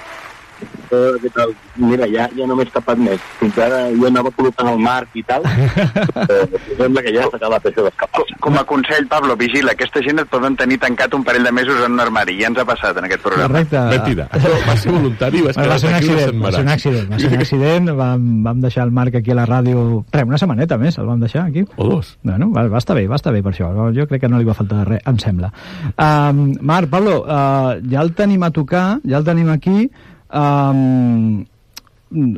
[1.23, 1.53] Què tal?
[1.81, 3.21] Mira, ja, ja no m'he escapat més.
[3.39, 5.45] Fins ara jo anava col·locant el marc i tal.
[5.45, 8.25] uh, sembla que ja s'ha acabat això d'escapar.
[8.43, 11.81] Com a consell, Pablo, vigila, aquesta gent et poden tenir tancat un parell de mesos
[11.85, 12.37] en un armari.
[12.41, 13.49] Ja ens ha passat en aquest programa.
[13.49, 13.83] Correcte.
[13.93, 14.27] Mentida.
[14.33, 17.31] Això va ser voluntari Va quedar ser un accident, va ser un accident, va ser
[17.31, 20.97] un accident, vam, vam deixar el Marc aquí a la ràdio, res, una setmaneta més
[21.01, 21.65] el vam deixar aquí.
[21.75, 22.13] O dos.
[22.23, 24.47] Bueno, va, va estar bé, va estar bé per això, jo crec que no li
[24.47, 25.51] va faltar res, em sembla.
[25.97, 29.89] Um, Marc, Pablo, uh, ja el tenim a tocar, ja el tenim aquí,
[30.33, 31.45] um,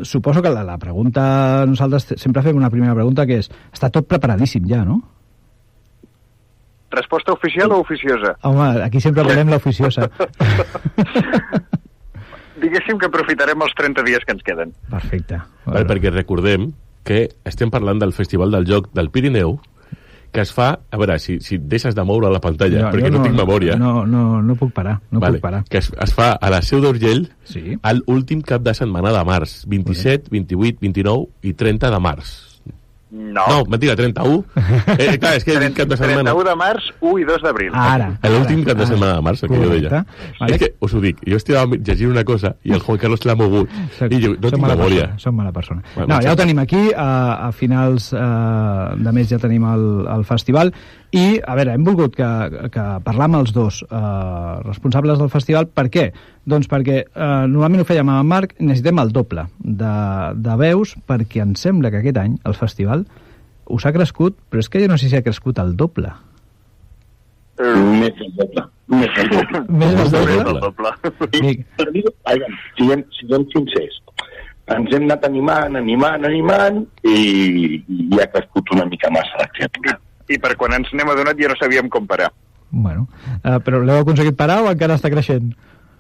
[0.04, 4.08] suposo que la, la pregunta, nosaltres sempre fem una primera pregunta que és, està tot
[4.08, 5.02] preparadíssim ja, no?
[6.96, 8.36] Resposta oficial o oficiosa?
[8.48, 10.08] Home, aquí sempre volem l'oficiosa.
[12.64, 14.72] Diguéssim que aprofitarem els 30 dies que ens queden.
[14.90, 15.42] Perfecte.
[15.66, 16.70] Vale, perquè recordem
[17.06, 19.58] que estem parlant del Festival del Joc del Pirineu,
[20.36, 20.68] que es fa...
[20.92, 24.06] A veure, si, si deixes de moure la pantalla, perquè jo no, tinc memòria, No,
[24.06, 25.64] no, no puc parar, no vale, puc parar.
[25.70, 27.78] que es, es fa a la Seu d'Urgell Sí.
[27.82, 32.34] al últim cap de setmana de març, 27, 28, 29 i 30 de març.
[33.16, 33.46] No.
[33.48, 34.44] No, mentida, 31.
[34.96, 36.34] Eh, clar, és que el cap de setmana...
[36.34, 37.76] 31 de març, 1 i 2 d'abril.
[37.80, 38.10] Ara.
[38.28, 38.90] L'últim ara, cap de ara.
[38.92, 40.02] setmana de març, el que jo deia.
[40.40, 40.56] Vale.
[40.56, 43.38] És que us ho dic, jo estava llegint una cosa i el Juan Carlos l'ha
[43.40, 43.72] mogut
[44.10, 45.08] i jo no Som tinc mala memòria.
[45.08, 45.86] Persona, som mala persona.
[45.96, 47.10] Bueno, no, ja ho tenim aquí, a,
[47.48, 48.20] a finals eh,
[49.08, 50.74] de mes ja tenim el, el festival,
[51.16, 52.30] i, a veure, hem volgut que,
[52.74, 54.00] que parlar amb els dos eh,
[54.66, 55.70] responsables del festival.
[55.72, 56.10] Per què?
[56.46, 59.94] Doncs perquè eh, normalment ho fèiem amb en Marc, necessitem el doble de,
[60.46, 63.06] de veus, perquè em sembla que aquest any el festival
[63.74, 66.12] us ha crescut, però és que jo no sé si ha crescut el doble.
[67.58, 68.66] Més del doble.
[68.94, 69.62] Més del doble.
[69.82, 70.54] Més del doble?
[70.54, 70.92] El doble.
[71.40, 74.02] Dic, Per aviam, siguem, siguem sincers.
[74.76, 79.98] Ens hem anat animant, animant, animant, i, i ha crescut una mica massa la criatura.
[80.30, 82.32] I per quan ens n'hem adonat ja no sabíem com parar.
[82.70, 83.08] bueno,
[83.46, 85.54] eh, però l'heu aconseguit parar o encara està creixent?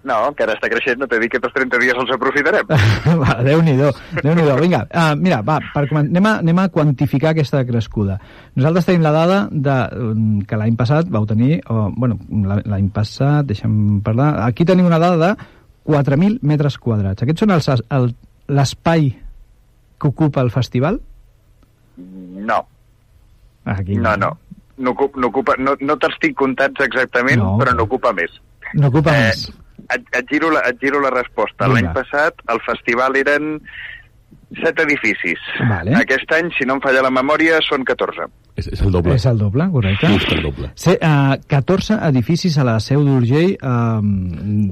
[0.06, 2.68] No, encara està creixent, no t'he dit que aquests 30 dies els aprofitarem.
[3.24, 3.88] va, Déu-n'hi-do,
[4.22, 8.20] déu nhi déu Vinga, uh, mira, va, per, anem, a, anem a quantificar aquesta crescuda.
[8.54, 12.92] Nosaltres tenim la dada de, um, que l'any passat vau tenir, o, bueno, la- l'any
[12.94, 15.50] passat, deixa'm parlar, aquí tenim una dada de
[15.90, 17.26] 4.000 metres quadrats.
[17.26, 17.56] Aquests són
[18.48, 19.10] l'espai
[19.98, 21.02] que ocupa el festival?
[21.98, 22.62] No,
[23.66, 24.38] Aquí, no, no.
[24.78, 27.56] No, ocupa, no, ocupa, no, no te'ls tinc comptats exactament, No.
[27.58, 28.30] però no ocupa més.
[28.76, 29.46] No ocupa Eh, més.
[29.86, 31.70] Et, et, giro la, et giro la resposta.
[31.70, 33.60] L'any passat el festival eren
[34.62, 35.42] set edificis.
[35.70, 35.94] Vale.
[36.00, 38.28] Aquest any, si no em falla la memòria, són 14.
[38.56, 39.16] És, és el doble.
[39.18, 40.08] És el doble, correcte.
[40.14, 40.70] Just el doble.
[40.80, 43.58] Sí, uh, 14 edificis a la Seu d'Urgell.
[43.60, 44.00] Uh,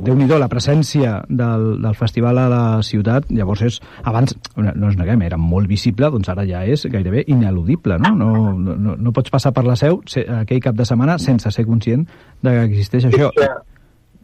[0.05, 5.25] Déu-n'hi-do, la presència del, del festival a la ciutat, llavors és, abans, no ens neguem,
[5.27, 8.13] era molt visible, doncs ara ja és gairebé ineludible, no?
[8.23, 11.51] No, no, no, no pots passar per la Seu se, aquell cap de setmana sense
[11.51, 12.07] ser conscient
[12.43, 13.33] de que existeix això.
[13.35, 13.51] Que,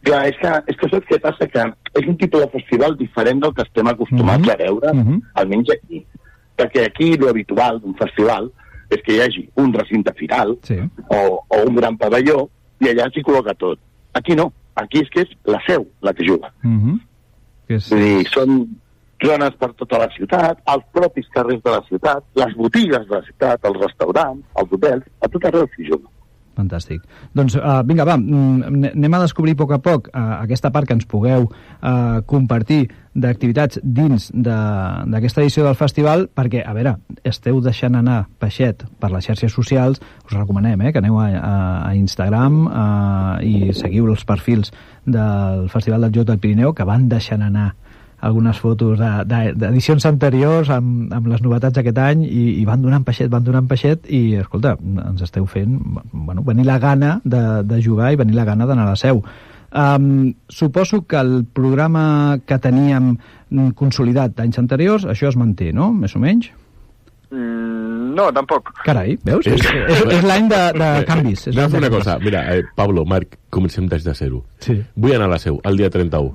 [0.04, 1.48] clar, és que, és que saps què passa?
[1.48, 1.64] Que
[2.00, 4.50] és un tipus de festival diferent del que estem acostumats Mhm.
[4.50, 5.22] a veure, Mhm.
[5.36, 6.06] almenys aquí.
[6.58, 8.52] Perquè aquí lo habitual d'un festival
[8.90, 10.78] és que hi hagi un recinte firal Sí.
[11.10, 13.80] o, o un gran pavelló i allà s'hi col·loca tot.
[14.14, 14.52] Aquí no.
[14.76, 16.52] Aquí és que és la seu la que juga.
[16.64, 17.00] Uh -huh.
[17.68, 18.68] que és, Vull dir, són
[19.24, 23.22] zones per tota la ciutat, els propis carrers de la ciutat, les botigues de la
[23.24, 26.10] ciutat, els restaurants, els hotels, a tot arreu s'hi juga.
[26.60, 27.04] Fantàstic.
[27.36, 30.88] Doncs uh, vinga, va, mm, anem a descobrir a poc a poc uh, aquesta part
[30.90, 34.58] que ens pugueu uh, compartir d'activitats dins de-
[35.12, 40.00] d'aquesta edició del festival, perquè, a veure, esteu deixant anar peixet per les xarxes socials,
[40.28, 41.54] us recomanem eh, que aneu a, a,
[41.90, 44.72] a Instagram uh, i seguiu els perfils
[45.06, 47.74] del Festival del Joc del Pirineu, que van deixant anar
[48.22, 52.82] algunes fotos de- de- d'edicions anteriors amb, amb les novetats d'aquest any i, i van
[52.82, 55.78] donant peixet, van donant peixet i, escolta, ens esteu fent
[56.12, 59.24] bueno, venir la gana de, de jugar i venir la gana d'anar a la seu.
[59.70, 63.18] Um, suposo que el programa que teníem
[63.78, 65.92] consolidat d'anys anteriors, això es manté, no?
[65.94, 66.50] Més o menys?
[67.30, 68.72] Mm, no, tampoc.
[68.86, 69.46] Carai, veus?
[69.46, 71.48] És, és, és l'any de, de canvis.
[71.48, 72.18] És Anem a fer de una cosa.
[72.24, 74.44] Mira, eh, Pablo, Marc, comencem des de zero.
[74.66, 74.80] Sí.
[74.96, 76.34] Vull anar a la seu, el dia 31.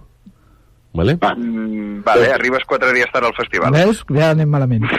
[0.94, 1.16] Vale?
[1.20, 3.72] Va, Mm, vale, arribes quatre dies tard al festival.
[3.74, 4.04] Veus?
[4.14, 4.84] Ja anem malament.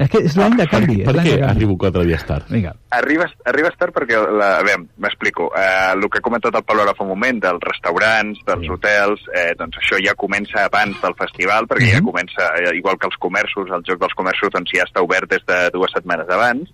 [0.00, 0.94] És que és l'any de canvi.
[1.04, 1.44] Per és l'any què canvi.
[1.50, 2.46] arribo quatre dies tard?
[2.48, 2.70] Vinga.
[2.96, 6.86] Arribes, arribes tard perquè, la, a veure, m'explico, eh, el que ha comentat el Pablo
[6.86, 11.12] ara fa un moment, dels restaurants, dels hotels, eh, doncs això ja comença abans del
[11.20, 12.06] festival, perquè ja Mhm.
[12.08, 15.44] comença, eh, igual que els comerços, el joc dels comerços doncs ja està obert des
[15.44, 16.72] de dues setmanes abans,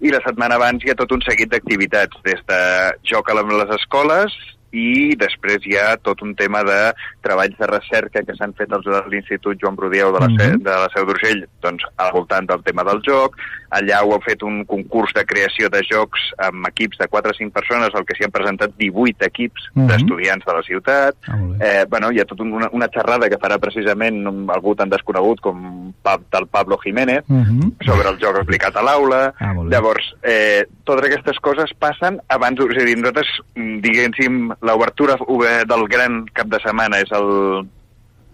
[0.00, 2.60] i la setmana abans hi ha tot un seguit d'activitats, des de
[3.02, 4.30] joc a les escoles,
[4.72, 6.92] i després hi ha tot un tema de
[7.24, 10.70] treballs de recerca que s'han fet als de l'Institut Joan Brodieu de la, mm de
[10.70, 13.36] la Seu d'Urgell doncs, al voltant del tema del joc.
[13.70, 17.34] Allà ho han fet un concurs de creació de jocs amb equips de 4 o
[17.36, 19.86] 5 persones, al que s'hi han presentat 18 equips Mhm.
[19.88, 21.14] d'estudiants de la ciutat.
[21.28, 21.36] Ah.
[21.60, 25.40] Eh, bueno, hi ha tota una, una xerrada que farà precisament un- algú tan desconegut
[25.40, 27.72] com pa, del Pablo Jiménez, Mhm.
[27.84, 29.34] sobre el joc aplicat a l'aula.
[29.38, 29.52] Ah.
[29.68, 35.64] Llavors, eh, totes aquestes coses passen abans, és a dir, nosaltres, mm, diguéssim, l'obertura eh,
[35.68, 37.28] del gran cap de setmana és el,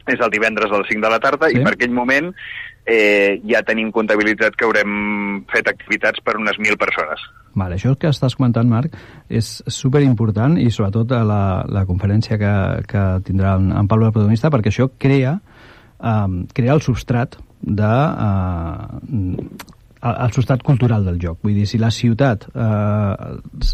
[0.07, 1.59] és el divendres a les 5 de la tarda Sí.
[1.59, 2.33] i per aquell moment
[2.87, 7.23] eh, ja tenim comptabilitzat que haurem fet activitats per unes 1.000 persones.
[7.55, 8.97] Vale, això que estàs comentant, Marc,
[9.29, 12.53] és super important i sobretot a la, la conferència que,
[12.91, 15.39] que tindrà en, en Pablo el protagonista, perquè això crea,
[16.01, 17.95] um, crea el substrat de...
[18.29, 21.39] Uh, el substrat cultural del joc.
[21.45, 23.31] Vull dir, si la ciutat eh,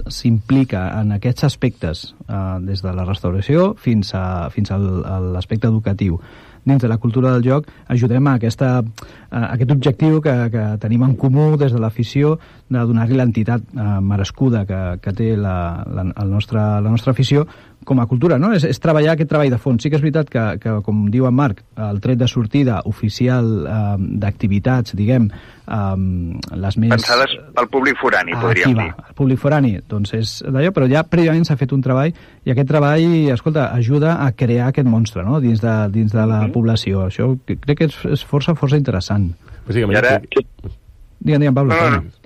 [0.06, 6.20] s'implica en aquests aspectes, eh, des de la restauració fins a, fins a l'aspecte educatiu,
[6.64, 8.70] dins de la cultura del joc, ajudem a, aquesta,
[9.30, 12.36] a aquest objectiu que, que tenim en comú des de l'afició
[12.68, 15.56] de donar-li l'entitat eh, merescuda que, que té la,
[15.88, 17.46] la, el nostre, la nostra afició
[17.90, 18.52] com a cultura, no?
[18.54, 19.82] És, és treballar aquest treball de fons.
[19.82, 23.48] Sí que és veritat que, que com diu en Marc, el tret de sortida oficial
[23.66, 25.26] eh, d'activitats, diguem,
[25.66, 26.92] eh, les més...
[26.94, 29.08] Pensades pel públic forani, Ah, podríem aquí va, dir.
[29.10, 32.12] el públic forani, doncs és d'allò, però ja prèviament s'ha fet un treball
[32.46, 36.44] i aquest treball, escolta, ajuda a crear aquest monstre, no?, dins de, dins de la
[36.54, 37.08] població.
[37.10, 39.32] Això que- crec que és, és força, força interessant.
[39.66, 40.46] Bàsicament, I ara- que-
[41.20, 41.74] Digue'm, digue'm, Pablo.
[41.74, 42.19] No, no, no.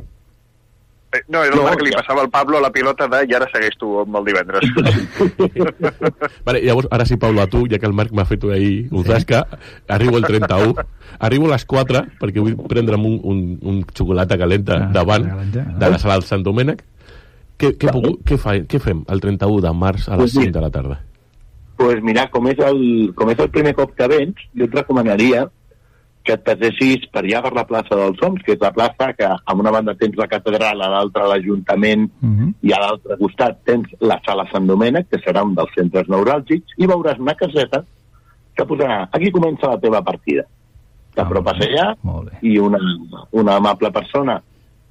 [1.14, 2.00] Eh, No, era el No, que li ja.
[2.02, 4.64] passava al Pablo la pilota de i ara segueix tu amb el divendres.
[6.44, 9.04] Vale, llavors, ara sí, Pablo, a tu, ja que el Marc m'ha fet ahir un
[9.04, 9.44] zasca,
[9.88, 10.74] arribo el 31,
[11.20, 15.64] arribo a les 4, perquè vull prendre'm un, un, un xocolata calenta Ah, davant calenta,
[15.68, 15.78] ah.
[15.78, 16.82] de la sala del Sant Domènec.
[17.56, 20.50] Què, què, puc, què, fa, què fem el 31 de març a les Pues mira.
[20.50, 21.00] 5 de la tarda?
[21.76, 25.40] pues mira, com és, el, com és el primer cop que vens, jo et recomanaria
[26.24, 29.26] que et passessis per allà per la plaça dels Homs, que és la plaça que
[29.28, 32.54] a una banda tens la catedral, a l'altra l'Ajuntament Mhm.
[32.62, 36.72] i a l'altre costat tens la sala Sant Domènec, que serà un dels centres neuràlgics,
[36.78, 37.84] i veuràs una caseta
[38.56, 40.44] que posarà aquí comença la teva partida.
[41.14, 41.96] T'apropes Ah, allà
[42.42, 42.78] i una,
[43.32, 44.42] una amable persona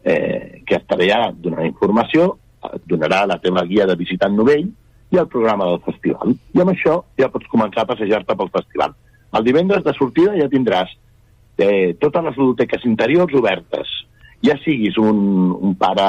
[0.03, 2.37] eh, que estarà allà donant informació
[2.73, 4.69] et donarà la teva guia de visitant novell
[5.11, 6.35] i el programa del festival.
[6.53, 8.93] I amb això ja pots començar a passejar-te pel festival.
[9.33, 10.89] El divendres de sortida ja tindràs
[11.57, 13.91] eh, totes les biblioteques interiors obertes.
[14.43, 16.07] Ja siguis un, un pare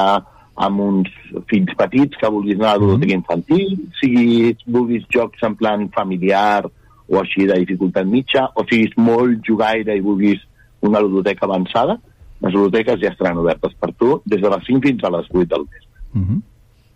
[0.55, 1.11] amb uns
[1.49, 6.65] fills petits que vulguis anar a la biblioteca infantil, siguis, vulguis jocs en plan familiar
[6.65, 10.41] o així de dificultat mitja, o siguis molt jugaire i vulguis
[10.85, 11.97] una biblioteca avançada,
[12.41, 15.47] les biblioteques ja estaran obertes per tu des de les 5 fins a les 8
[15.51, 16.01] del vespre.
[16.13, 16.41] Mhm.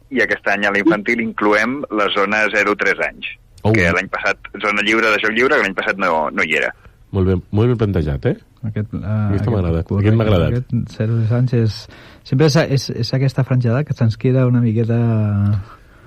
[0.09, 3.27] I aquest any a l'infantil incloem la zona 0-3 anys,
[3.61, 3.73] Oh.
[3.73, 6.71] que l'any passat, zona lliure de joc lliure, que l'any passat no, no hi era.
[7.15, 8.35] Molt ben, molt ben plantejat, eh?
[8.69, 10.55] Aquest, uh, agradat, correcte, aquest m'ha agradat.
[10.59, 11.81] Aquest Sergio Sánchez...
[12.29, 14.99] Sempre és, és, és aquesta franjada que se'ns queda una miqueta...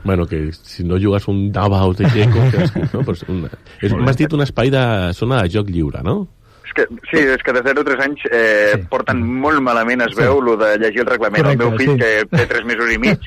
[0.04, 2.44] Bueno, que si no jugues un Davos de Checo,
[2.92, 3.02] no?
[3.06, 3.42] Però és un,
[3.80, 4.84] és, m'has dit un espai de
[5.18, 6.16] zona de joc lliure, no?
[6.72, 8.82] Que, sí, és que de 0 a 3 anys eh, Sí.
[8.88, 10.20] porten molt malament, es Sí.
[10.22, 11.44] veu, lo de llegir el reglament.
[11.44, 11.98] Correcte, el meu fill, sí.
[11.98, 13.18] que té 3 mesos i mig,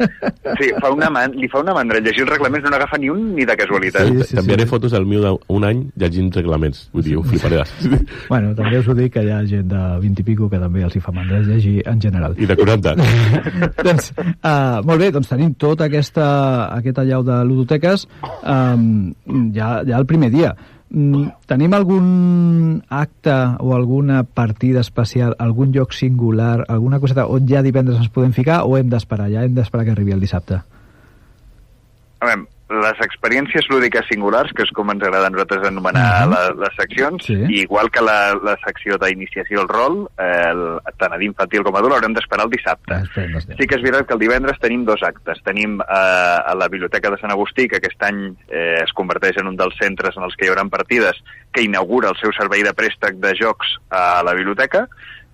[0.59, 1.99] sí, fa una man, li fa una mandra.
[1.99, 4.07] Llegir els reglaments no n'agafa ni un ni de casualitat.
[4.07, 4.69] Sí, Sí, sí, T'enviaré sí.
[4.69, 6.89] fotos del meu d'un any llegint reglaments.
[6.93, 7.69] Vull dir, ho fliparàs.
[8.29, 10.81] Bueno, també us ho dic que hi ha gent de 20 i pico que també
[10.83, 12.33] els hi fa mandra llegir en general.
[12.37, 12.95] I de 40.
[13.85, 16.25] doncs, uh, molt bé, doncs tenim tota aquesta,
[16.75, 18.07] aquest allau de ludoteques
[18.43, 19.13] um,
[19.53, 20.55] ja, ja el primer dia.
[20.95, 22.05] Mm, tenim algun
[22.87, 28.31] acte o alguna partida especial, algun lloc singular, alguna coseta on ja divendres ens podem
[28.31, 29.27] ficar o hem d'esperar?
[29.33, 30.61] Ja hem d'esperar que arribi el dissabte?
[32.23, 36.31] A veure, les experiències lúdiques singulars, que és com ens agrada a nosaltres anomenar Mhm.
[36.33, 37.33] la, les seccions, Sí.
[37.49, 41.75] i igual que la, la secció d'iniciació al rol, eh, el, tant a d'infantil com
[41.75, 42.93] a adult, haurem d'esperar el dissabte.
[42.93, 43.03] Ah.
[43.57, 45.41] Sí que és veritat que el divendres tenim dos actes.
[45.43, 45.85] Tenim eh,
[46.45, 49.75] a la Biblioteca de Sant Agustí, que aquest any eh, es converteix en un dels
[49.79, 51.21] centres en els que hi haurà partides,
[51.53, 54.87] que inaugura el seu servei de préstec de jocs a la biblioteca,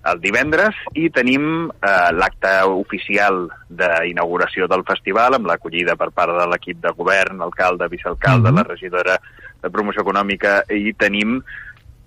[0.09, 6.47] el divendres, i tenim eh, l'acte oficial d'inauguració del festival, amb l'acollida per part de
[6.49, 8.55] l'equip de govern, alcalde, vicealcalde, Mhm.
[8.55, 9.19] la regidora
[9.61, 11.41] de promoció econòmica, i tenim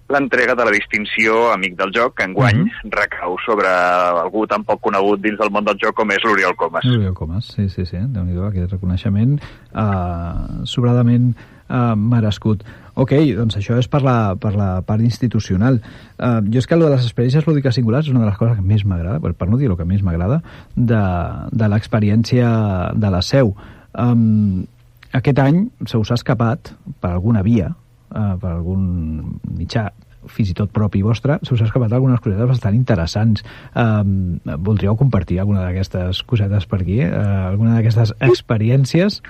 [0.09, 2.91] l'entrega de la distinció Amic del Joc, que enguany Mhm.
[2.91, 6.85] recau sobre algú tan poc conegut dins del món del joc com és l'Oriol Comas.
[6.85, 9.41] Oriol Comas, sí, sí, sí, déu nhi aquest reconeixement
[9.73, 11.35] uh, sobradament
[11.71, 12.63] uh, merescut.
[12.95, 15.81] Ok, doncs això és per la, per la part institucional.
[16.15, 18.55] Uh, jo és que lo de les experiències lúdiques singulars és una de les coses
[18.55, 20.41] que més m'agrada, per, per no dir el que més m'agrada,
[20.77, 21.03] de,
[21.51, 22.53] de l'experiència
[22.95, 23.55] de la seu.
[23.99, 24.63] Um,
[25.15, 27.73] aquest any se us ha escapat per alguna via,
[28.15, 28.87] uh, per algun
[29.59, 29.89] mitjà
[30.31, 33.45] fins i tot propi vostre, se us ha escapat algunes cosetes bastant interessants.
[33.77, 37.03] Um, voldríeu compartir alguna d'aquestes cosetes per aquí?
[37.05, 39.21] Uh, alguna d'aquestes experiències?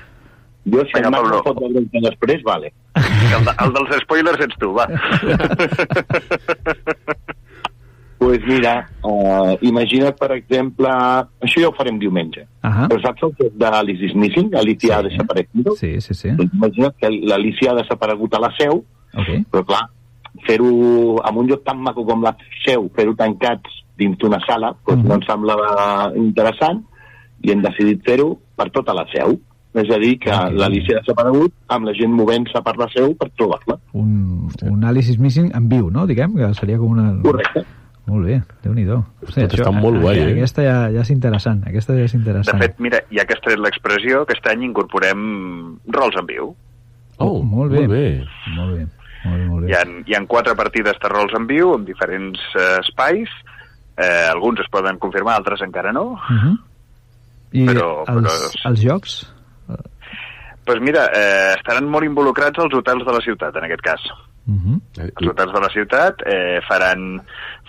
[0.64, 1.28] Jo, si Vinga, em Pablo.
[1.30, 2.72] mano foto bronca després, vale.
[2.96, 4.86] El, de, el dels spoilers ets tu, va.
[8.18, 10.88] pues mira, uh, imagina't, per exemple...
[11.44, 12.46] Això ja ho farem diumenge.
[12.64, 12.86] Ahà.
[12.88, 14.54] Però saps el joc d'Alice is Missing?
[14.56, 14.92] Alicia Sí.
[14.96, 15.74] ha desaparecido?
[15.76, 16.30] Sí, sí, sí.
[16.30, 18.80] Doncs imagina't que l'Alicia ha desaparegut a la seu,
[19.14, 19.28] Ok.
[19.52, 19.82] però clar,
[20.46, 22.32] fer-ho en un lloc tan maco com la
[22.64, 25.08] seu, fer-ho tancats dins d'una sala, doncs Mhm.
[25.08, 26.80] no ens semblava interessant
[27.42, 29.36] i hem decidit fer-ho per tota la seu.
[29.74, 30.52] És a dir, que Ok.
[30.54, 33.76] l'Alicia ha desaparegut amb la gent movent-se per la seu per trobar-la.
[33.92, 36.06] Un, un Alice Missing en viu, no?
[36.06, 37.08] Diguem, que seria com una...
[37.22, 37.64] Correcte.
[38.06, 38.98] Molt bé, déu-n'hi-do.
[39.24, 40.32] Hòstia, està molt guai, eh?
[40.34, 42.60] Aquesta ja, ja és interessant, aquesta ja és De interessant.
[42.60, 46.54] fet, mira, ja que has tret l'expressió, aquest any incorporem rols en viu.
[47.16, 47.86] Oh, molt bé.
[47.88, 48.24] Molt bé.
[48.54, 48.86] Molt bé,
[49.24, 49.70] molt bé, molt bé.
[49.70, 53.28] Hi ha, hi ha quatre partides de rols en viu, en diferents eh, espais.
[53.96, 56.12] Eh, alguns es poden confirmar, altres encara no.
[56.12, 56.58] Uh -huh.
[57.52, 59.33] I Però- els, però- els jocs?
[60.64, 64.00] Doncs pues mira, eh, estaran molt involucrats els hotels de la ciutat, en aquest cas.
[64.48, 64.80] Uh -huh.
[64.96, 67.20] Els hotels de la ciutat eh, faran,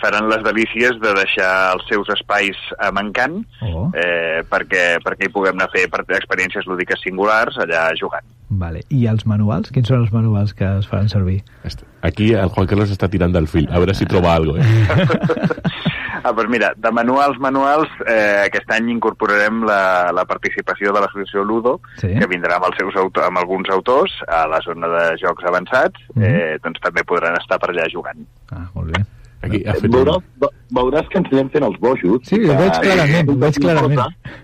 [0.01, 5.33] faran les delícies de deixar els seus espais a mancant Oh, eh, perquè, perquè hi
[5.33, 8.25] puguem anar a fer per- experiències lúdiques singulars allà jugant.
[8.49, 8.83] vale.
[8.89, 9.71] I els manuals?
[9.71, 11.41] Quins són els manuals que es faran servir?
[12.01, 15.47] Aquí el Juan Carlos està tirant del fil, a veure si troba alguna cosa, eh?
[16.25, 21.43] Ah, doncs mira, de manuals, manuals, eh, aquest any incorporarem la, la participació de l'associació
[21.45, 22.07] Ludo, Sí.
[22.17, 25.99] que vindrà amb, els seus auto, amb alguns autors a la zona de jocs avançats,
[26.15, 26.23] Mhm.
[26.23, 28.25] eh, doncs també podran estar per allà jugant.
[28.51, 29.03] Ah, molt bé.
[29.41, 30.23] Aquí ha fet Veuràs, un...
[30.41, 32.19] ve- veuràs que ens anem fent els bojos.
[32.23, 34.01] Sí, que- ho veig clarament, ho veig clarament.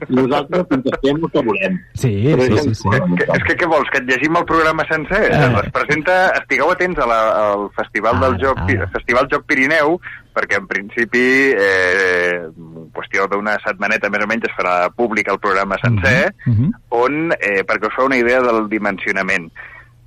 [0.09, 1.79] Nosaltres contestem el que volem.
[1.93, 2.89] Sí, Però sí, sí, sí.
[3.17, 5.31] Que, és que què vols, que et llegim el programa sencer?
[5.33, 5.61] Ah.
[5.63, 7.19] Es presenta, estigueu atents a la,
[7.51, 8.87] al Festival del Ara, Joc, ara.
[8.93, 9.99] Festival Joc Pirineu,
[10.35, 11.25] perquè en principi,
[11.57, 16.53] eh, en qüestió d'una setmaneta més o menys, es farà públic el programa sencer, Uh
[16.53, 16.71] -huh.
[16.89, 19.51] on, eh, perquè us fa una idea del dimensionament,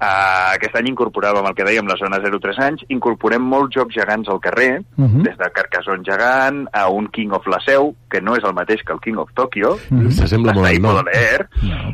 [0.04, 4.28] Uh, aquest any incorporàvem el que dèiem la zona 0-3 anys, incorporem molts jocs gegants
[4.28, 5.22] al carrer, Uh -huh.
[5.22, 8.82] des de Carcassonne gegant a un King of la Seu, que no és el mateix
[8.84, 10.10] que el King of Tokyo, Mhm.
[10.10, 10.94] S'assembla molt al nom.
[10.94, 11.00] No,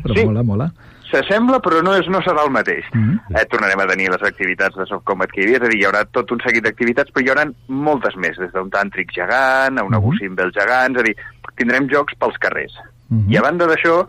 [0.03, 0.25] però Sí.
[0.25, 0.71] mola, mola.
[1.11, 2.83] S'assembla, però no, és, no serà el mateix.
[2.93, 3.19] Mhm.
[3.35, 6.31] Eh, tornarem a tenir les activitats de Softcom Adquirir, és a dir, hi haurà tot
[6.31, 9.93] un seguit d'activitats, però hi haurà moltes més, des d'un tàntric gegant a un Mhm.
[9.95, 11.15] Abu Simbel gegant, és a dir,
[11.55, 12.73] tindrem jocs pels carrers.
[13.09, 13.29] Mhm.
[13.31, 14.07] I a banda d'això,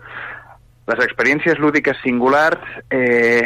[0.87, 2.59] les experiències lúdiques singulars
[2.91, 3.45] eh,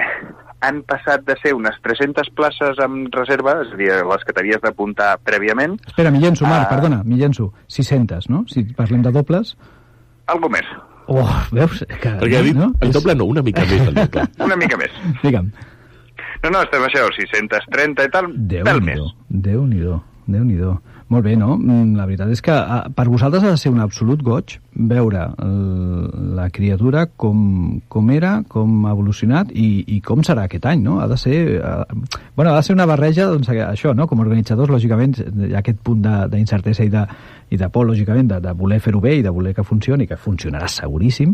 [0.60, 4.60] han passat de ser unes 300 places amb reserva, és a dir, les que t'havies
[4.62, 6.74] d'apuntar prèviament, Espera, m'hi llenço, Marc, Ah.
[6.74, 7.52] perdona, m'hi llenço.
[7.68, 8.44] 600, no?
[8.48, 9.56] Si parlem de dobles...
[10.26, 10.64] algo més,
[11.08, 11.84] Oh, veus?
[12.02, 12.72] Que, Perquè ha dit, no?
[12.80, 13.80] el doble no, una mica més
[14.46, 14.90] una mica més.
[15.22, 15.52] Digue'm.
[16.42, 19.00] No, no, estem això, 630 i tal, déu nhi més.
[19.30, 19.78] déu nhi
[20.58, 20.74] déu
[21.08, 21.52] Molt bé, no?
[21.56, 25.20] Mm, La veritat és que ah, per vosaltres ha de ser un absolut goig veure
[25.44, 30.82] el, la criatura com, com era, com ha evolucionat i, i com serà aquest any,
[30.82, 30.96] no?
[31.00, 31.36] Ha de ser...
[31.60, 32.00] Eh,
[32.34, 34.08] bueno, ha de ser una barreja, doncs, això, no?
[34.10, 35.14] Com a organitzadors, lògicament,
[35.46, 37.04] hi ha aquest punt de- d'incertesa i, de,
[37.54, 40.18] i de por, lògicament, de, de voler fer-ho bé i de voler que funcioni, que
[40.18, 41.32] funcionarà seguríssim,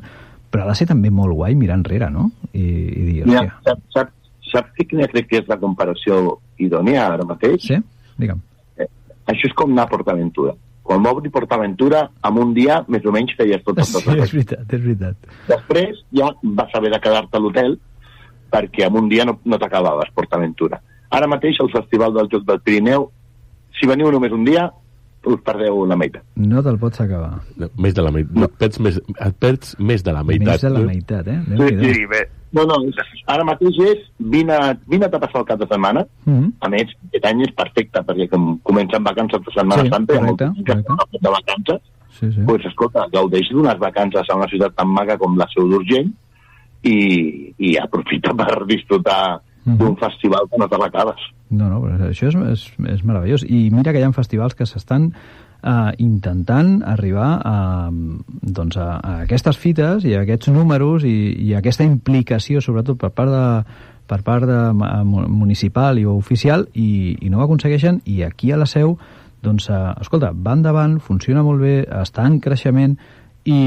[0.53, 2.29] però ha de ser també molt guai mirar enrere, no?
[2.53, 7.25] I, i dir, hòstia, saps, saps, saps quina crec que és la comparació idònia ara
[7.25, 7.65] mateix?
[7.73, 7.81] sí?
[8.21, 8.45] Digue'm.
[9.33, 10.55] Això és com anar a PortAventura.
[10.83, 14.35] Quan va obrir PortAventura, en un dia, més o menys, feies totes Sí, les és
[14.35, 15.33] veritat, és veritat.
[15.49, 17.77] Després ja vas haver de quedar-te a l'hotel
[18.53, 20.83] perquè en un dia no, no t'acabaves PortAventura.
[21.13, 23.07] Ara mateix, al Festival del Joc del Pirineu,
[23.79, 24.69] si veniu només un dia,
[25.27, 26.23] us perdeu la meitat.
[26.37, 27.41] No te'l pots acabar.
[27.57, 28.35] No, més de la meitat.
[28.35, 28.47] No.
[28.49, 30.49] Et, perds més, et perds més de la meitat.
[30.49, 30.87] Més de la no?
[30.87, 31.41] meitat, eh?
[31.49, 31.93] Sí.
[31.95, 32.75] Sí, bé, No, no,
[33.33, 34.57] ara mateix és vine,
[34.87, 36.03] vine a passar el cap de setmana.
[36.27, 36.51] Mhm.
[36.61, 40.19] A més, aquest any és perfecte perquè com comencen vacances de Setmana Sí, Santa, hi
[40.19, 40.93] ha molta correcte, correcte.
[40.93, 41.81] està de vacances,
[42.19, 42.41] Sí, sí.
[42.45, 46.13] pues, escolta, gaudeix d'unes vacances a una ciutat tan maca com la Seu d'Urgell
[46.83, 49.77] i, i aprofita per disfrutar Mhm.
[49.79, 51.21] d'un festival que no te l'acabes.
[51.51, 53.45] No, no, però això és, és, és meravellós.
[53.45, 55.13] I mira que hi ha festivals que s'estan
[55.63, 57.89] eh, intentant arribar a,
[58.43, 61.15] doncs a, a aquestes fites i a aquests números i,
[61.47, 63.47] i a aquesta implicació, sobretot per part de
[64.13, 68.51] per part de, eh, mu- municipal i oficial i, i no ho aconsegueixen i aquí
[68.53, 68.99] a la seu
[69.43, 72.99] doncs, eh, escolta, va endavant, funciona molt bé, està en creixement
[73.45, 73.59] i,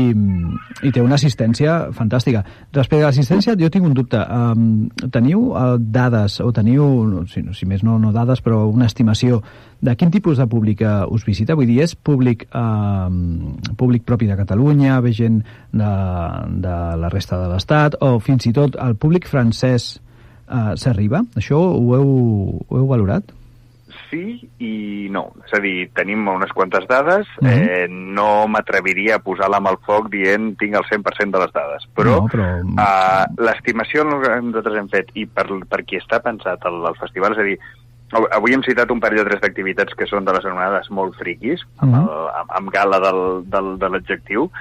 [0.88, 2.44] i té una assistència fantàstica.
[2.74, 4.22] Respecte a l'assistència, jo tinc un dubte.
[4.22, 8.88] Um, teniu uh, dades, o teniu, no, si, si més no, no dades, però una
[8.88, 9.42] estimació
[9.84, 11.58] de quin tipus de públic uh, us visita?
[11.60, 13.12] Vull dir, és públic, uh,
[13.76, 15.42] públic propi de Catalunya, ve gent
[15.76, 15.94] de,
[16.64, 19.96] de la resta de l'Estat, o fins i tot el públic francès
[20.48, 21.26] uh, s'arriba?
[21.36, 22.14] Això ho heu,
[22.64, 23.36] ho heu valorat?
[24.10, 25.32] Sí i no.
[25.46, 27.48] És a dir, tenim unes quantes dades, Mhm.
[27.50, 31.84] eh, no m'atreviria a posar-la amb el foc dient tinc el 100% de les dades,
[31.96, 36.60] però, No, però- eh, l'estimació que nosaltres hem fet i per, per qui està pensat
[36.66, 37.60] el, el festival, és a dir,
[38.14, 41.16] av- avui hem citat un parell o tres d'activitats que són de les anomenades molt
[41.16, 42.02] friquis, amb, Mhm.
[42.02, 44.52] el, amb, amb gala del, del, de l'adjectiu,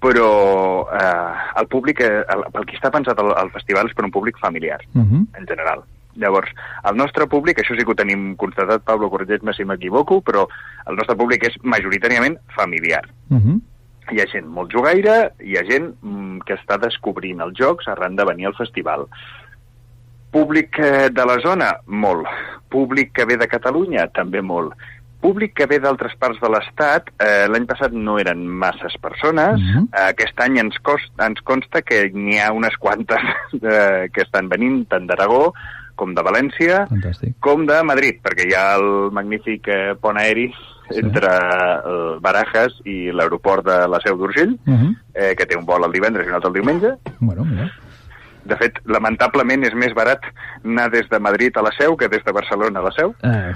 [0.00, 4.04] però eh, el públic, eh, el, pel qui està pensat el, el festival és per
[4.04, 5.26] un públic familiar Uh -huh.
[5.38, 5.82] en general.
[6.16, 6.50] Llavors,
[6.84, 10.46] el nostre públic, això sí que ho tenim constatat, Pablo, corregeix-me si m'equivoco, però
[10.86, 13.02] el nostre públic és majoritàriament familiar.
[13.30, 13.60] Uh -huh.
[14.12, 18.16] Hi ha gent molt jugaire, hi ha gent mm, que està descobrint els jocs arran
[18.16, 19.06] de venir al festival.
[20.30, 21.76] Públic eh, de la zona?
[21.86, 22.26] Molt.
[22.68, 24.08] Públic que ve de Catalunya?
[24.08, 24.74] També molt.
[25.20, 29.88] Públic que ve d'altres parts de l'Estat, eh, l'any passat no eren masses persones, Mhm.
[29.94, 33.22] eh, aquest any ens, cost, ens consta que n'hi ha unes quantes
[33.62, 35.54] eh, que estan venint tant d'Aragó
[35.94, 37.34] com de València, Fantàstic.
[37.40, 40.52] com de Madrid, perquè hi ha el magnífic eh, pont aeri
[40.90, 40.98] Sí.
[41.00, 44.94] entre eh, Barajas i l'aeroport de la Seu d'Urgell, Uh -huh.
[45.14, 46.90] eh, que té un vol el divendres i un altre el diumenge.
[47.20, 47.70] Bueno, mira.
[48.44, 50.20] De fet, lamentablement és més barat
[50.64, 53.52] anar des de Madrid a la Seu que des de Barcelona a la Seu, Eh,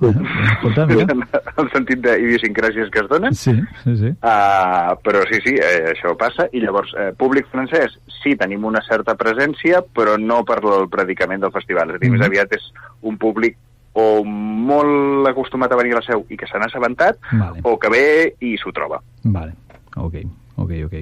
[0.00, 0.22] bueno,
[0.52, 1.04] escolta, mira.
[1.12, 1.24] en
[1.58, 3.34] el sentit d'idiosincràcies que es donen.
[3.34, 3.52] Sí,
[3.84, 4.08] sí, sí.
[4.22, 6.48] Uh, però sí, sí, eh, això passa.
[6.52, 11.42] I llavors, eh, públic francès, sí, tenim una certa presència, però no per el predicament
[11.42, 11.90] del festival.
[11.90, 12.18] És a dir, Mhm.
[12.18, 12.72] més aviat és
[13.02, 13.56] un públic
[13.92, 17.60] o molt acostumat a venir a la seu i que se n'ha assabentat, Vale.
[17.64, 19.00] o que ve i s'ho troba.
[19.24, 19.52] Vale,
[19.96, 20.14] ok,
[20.56, 20.94] ok, ok.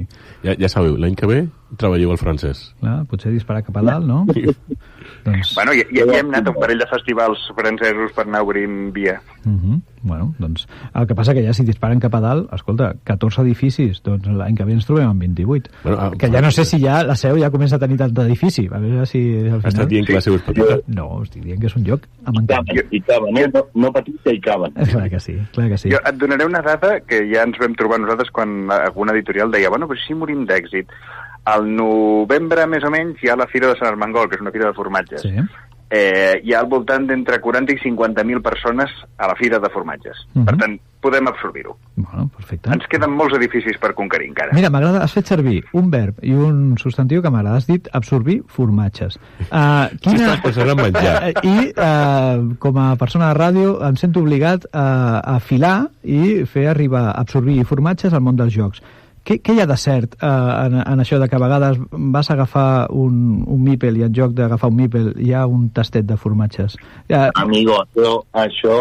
[0.42, 2.74] Ja, ja sabeu, l'any que ve treballeu el francès.
[2.80, 4.24] Clar, potser disparar cap a dalt, no?
[5.26, 8.42] doncs, Bueno, ja, ja, ja hem anat a un parell de festivals francesos per anar
[8.46, 9.20] obrint via.
[9.44, 9.80] uh -huh.
[10.02, 14.02] bueno, doncs, el que passa que ja si disparen cap a dalt, escolta, 14 edificis,
[14.02, 15.70] doncs l'any que ve ens trobem amb 28.
[15.82, 18.16] Bueno, ah, que ja no sé si ja la seu ja comença a tenir tant
[18.18, 18.68] edifici.
[18.70, 19.88] A veure si al Estàs final...
[19.88, 20.78] dient que la seu és petita?
[20.86, 22.66] No, estic dient que és un lloc amb I encant.
[22.90, 23.48] i caben, eh?
[23.52, 24.72] no, no petits que hi caben.
[24.92, 25.90] Clar que sí, clar que sí.
[25.90, 29.68] Jo et donaré una dada que ja ens vam trobar nosaltres quan alguna editorial deia
[29.68, 30.86] bueno, però si morim d'èxit.
[31.48, 34.52] Al novembre, més o menys, hi ha la Fira de Sant Armengol, que és una
[34.52, 35.24] fira de formatges.
[35.24, 35.48] Sí.
[35.88, 40.26] Eh, hi ha al voltant d'entre 40 i 50.000 persones a la Fira de formatges.
[40.34, 40.44] Mhm.
[40.44, 41.78] Per tant, podem absorbir-ho.
[41.96, 42.68] Bueno, perfecte.
[42.74, 44.52] Ens queden molts edificis per conquerir encara.
[44.52, 47.56] Mira, m'agrada, has fet servir un verb i un substantiu que m'agrada.
[47.56, 49.16] Has dit absorbir formatges.
[49.48, 51.32] Uh, Estàs pensant en menjar.
[51.54, 54.86] I uh, com a persona de ràdio em sento obligat a,
[55.24, 58.84] a filar i fer arribar, absorbir formatges al món dels jocs.
[59.28, 60.28] Què, què hi ha de cert uh,
[60.64, 61.76] en, en això de que a vegades
[62.14, 65.66] vas a agafar un, un mipel i en lloc d'agafar un mipel hi ha un
[65.76, 66.78] tastet de formatges?
[67.12, 68.76] Uh, Amigo, això, això,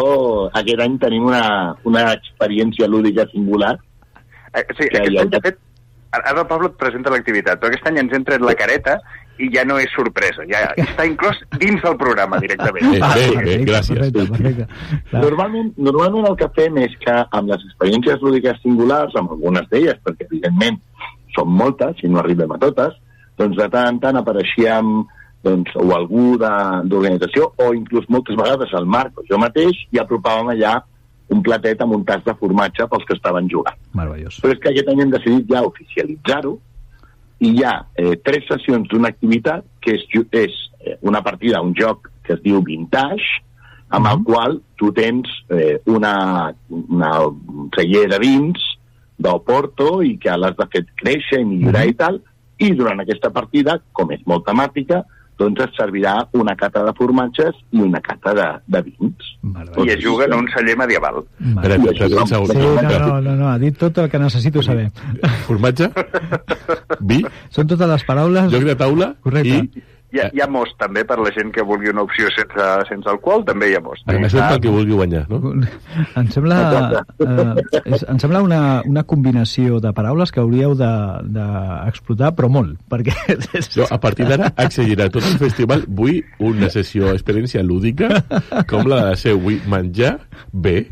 [0.62, 1.44] aquest any tenim una,
[1.84, 3.76] una experiència lúdica singular.
[4.54, 5.60] Eh, sí, Que aquest any, de fet,
[6.16, 9.02] ara el Pablo et presenta l'activitat, però aquest any ens hem tret la careta
[9.40, 12.94] i ja no és sorpresa, ja està inclòs dins del programa directament.
[12.98, 13.98] Eh, bé, bé, gràcies.
[13.98, 14.68] Perfecte, perfecte.
[15.12, 15.24] Clar.
[15.24, 20.00] Normalment, normalment el que fem és que amb les experiències lúdiques singulars, amb algunes d'elles,
[20.06, 20.80] perquè evidentment
[21.36, 22.98] són moltes i no arribem a totes,
[23.38, 24.92] doncs de tant en tant apareixíem
[25.46, 30.50] doncs, o algú d'organització o inclús moltes vegades el Marc o jo mateix i apropàvem
[30.56, 30.80] allà
[31.34, 33.78] un platet amb un tas de formatge pels que estaven jugant.
[33.94, 34.40] Meravellós.
[34.42, 36.56] Però és que aquest any hem decidit ja oficialitzar-ho
[37.40, 41.76] i hi ha eh, tres sessions d'una activitat que és, és eh, una partida, un
[41.78, 43.44] joc que es diu Vintage,
[43.94, 48.64] amb el qual tu tens eh, una, una un celler de vins
[49.18, 52.20] d'Oporto i que l'has de fer créixer i millorar i tal,
[52.58, 55.04] i durant aquesta partida, com és molt temàtica,
[55.38, 59.34] doncs et servirà una cata de formatges i una cata de, de vins.
[59.84, 61.22] I es juga en un celler medieval.
[61.40, 61.78] Espera.
[61.78, 64.90] Sí, no, no, no, no, ha dit tot el que necessito saber.
[65.48, 65.92] Formatge,
[67.12, 67.22] vi,
[67.54, 68.50] Són totes les paraules...
[68.52, 69.62] joc de taula Correcte.
[69.64, 69.86] i...
[70.16, 73.10] Hi ha, hi ha most també per la gent que vulgui una opció sense, sense
[73.12, 74.06] alcohol, també hi ha most.
[74.08, 75.52] Això és pel que vulgui guanyar, no?
[76.22, 76.60] Em sembla,
[77.20, 82.78] eh, és, em sembla una, una combinació de paraules que hauríeu d'explotar, de, però molt,
[82.90, 83.16] perquè...
[83.78, 85.84] Jo, a partir d'ara, accediran tot el festival.
[85.92, 88.08] Vull una sessió experiència lúdica,
[88.70, 90.14] com la de ser, vull menjar
[90.54, 90.86] bé,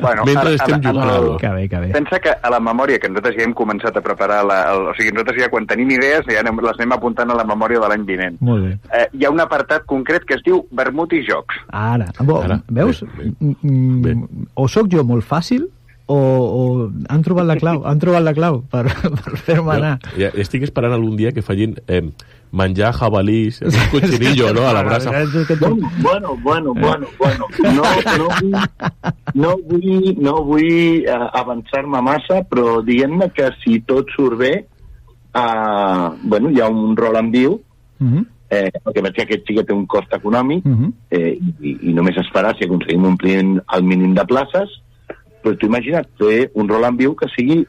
[0.00, 1.36] Bueno, mentre ara- estem jugant a algo.
[1.40, 1.90] Que bé, que bé.
[1.96, 4.94] Pensa que a la memòria, que nosaltres ja hem començat a preparar, la, el, o
[4.98, 7.88] sigui, nosaltres ja quan tenim idees ja anem, les anem apuntant a la memòria de
[7.94, 8.36] l'any vinent.
[8.40, 8.78] Molt bé.
[8.92, 11.54] Eh, hi ha un apartat concret que es diu Vermut i Jocs.
[11.70, 13.02] Ara, bo, Ara, veus?
[13.16, 14.16] bé, Mm, mm, Bé.
[14.54, 15.68] O sóc jo molt fàcil
[16.10, 18.84] o, o han trobat la clau, han trobat la clau per,
[19.22, 19.98] per fer-me anar.
[20.18, 22.02] Ja, estic esperant algun dia que facin eh,
[22.50, 25.12] menjar jabalís, un cochinillo, no?, a la brasa.
[26.02, 27.46] Bueno, bueno, bueno, bueno.
[27.62, 27.84] No,
[28.18, 28.58] no vull,
[29.34, 34.52] no vull, no vull uh, avançar-me massa, però diguem-ne que si tot surt bé,
[35.34, 37.60] uh, bueno, hi ha un rol en viu,
[38.00, 40.92] Mhm, eh, el que veig que aquest sí que té un cost econòmic, mhm.
[41.10, 44.76] eh, i, i només es farà si aconseguim omplir el mínim de places,
[45.40, 47.62] però tu imagina't fer un rol en viu que sigui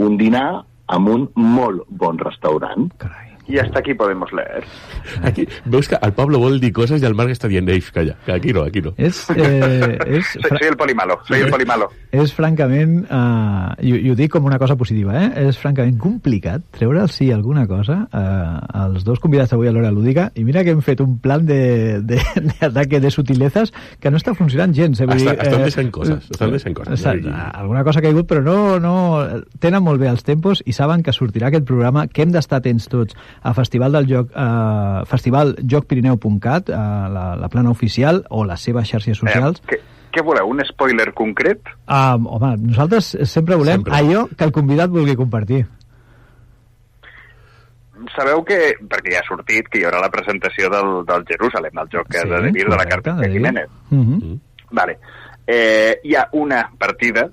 [0.00, 2.88] un dinar amb un molt bon restaurant.
[3.02, 3.27] Carai.
[3.48, 4.64] I hasta aquí podemos leer.
[5.22, 8.16] Aquí, veus que el Pablo vol dir coses i el Marc està dient, ei, calla,
[8.26, 8.92] que aquí no, aquí no.
[9.00, 11.88] És, eh, és, Soy, soy el polimalo, soy el polimalo.
[12.12, 15.48] és francament, uh, i, i ho dic com una cosa positiva, eh?
[15.48, 20.44] és francament complicat treure'ls alguna cosa uh, als dos convidats avui a l'hora lúdica i
[20.44, 22.20] mira que hem fet un plan de, de,
[22.60, 25.00] d'ataque de sutilezas que no està funcionant gens.
[25.00, 25.06] Eh?
[25.08, 26.94] Vull Està- dir, estan eh, deixant coses, estan deixant coses.
[26.98, 27.14] Està,
[27.58, 28.94] alguna cosa ha caigut, però no, no...
[29.58, 32.88] Tenen molt bé els tempos i saben que sortirà aquest programa, que hem d'estar atents
[32.92, 38.60] tots a Festival del Joc, eh, Festival jocpirineu.cat, eh, la, la plana oficial o les
[38.60, 39.62] seves xarxes socials.
[39.62, 39.80] Eh, què,
[40.12, 41.60] què voleu, un spoiler concret?
[41.86, 43.94] Um, home, nosaltres sempre volem Sempre.
[43.94, 45.66] allò que el convidat vulgui compartir.
[48.14, 48.58] Sabeu que,
[48.88, 52.20] perquè ja ha sortit, que hi haurà la presentació del, del Jerusalem, del joc que
[52.22, 53.30] sí, de Devir de la Carpeta de.
[53.32, 53.68] Jiménez.
[53.90, 54.38] Uh -huh.
[54.70, 54.98] Vale.
[55.46, 57.28] Eh, hi ha una partida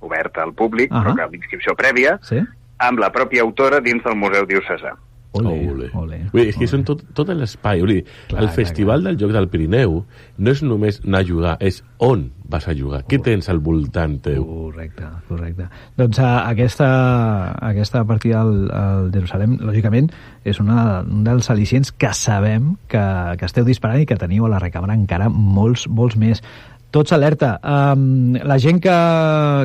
[0.00, 1.02] oberta al públic, Ahà.
[1.02, 2.38] però que amb inscripció prèvia, Sí?
[2.78, 4.94] Amb la pròpia autora dins del Museu Diocesà.
[5.32, 5.90] Ole, Ole.
[5.92, 6.18] ole.
[6.32, 7.82] Vull dir, és que són tot, tot l'espai.
[7.84, 10.00] Clar, el clar, festival del joc del Pirineu
[10.38, 13.02] no és només anar a jugar, és on vas a jugar.
[13.10, 14.46] Què tens al voltant teu?
[14.48, 15.68] Correcte, correcte.
[16.00, 16.88] Doncs uh, aquesta,
[17.68, 20.08] aquesta partida al, al Jerusalem, lògicament,
[20.48, 23.04] és una, un dels al·licients que sabem que,
[23.38, 26.42] que esteu disparant i que teniu a la recàmera encara molts, molts més.
[26.88, 27.58] Tots alerta.
[27.60, 28.92] Um, la gent que,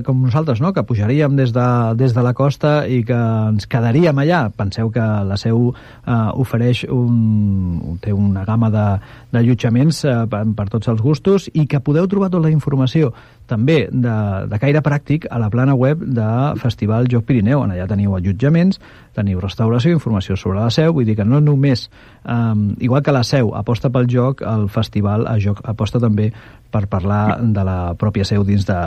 [0.04, 0.74] com nosaltres, no?
[0.76, 5.04] que pujaríem des de, des de la costa i que ens quedaríem allà, penseu que
[5.24, 11.48] la seu uh, ofereix un, té una gamma d'allotjaments uh, per, per tots els gustos
[11.54, 13.14] i que podeu trobar tota la informació
[13.48, 14.16] també de,
[14.52, 16.28] de caire pràctic a la plana web de
[16.60, 17.64] Festival Joc Pirineu.
[17.64, 18.82] En allà teniu allotjaments,
[19.16, 21.88] teniu restauració, informació sobre la seu, vull dir que no només,
[22.28, 26.34] um, igual que la seu aposta pel joc, el festival a joc aposta també
[26.74, 28.78] per parlar de la pròpia seu dins de,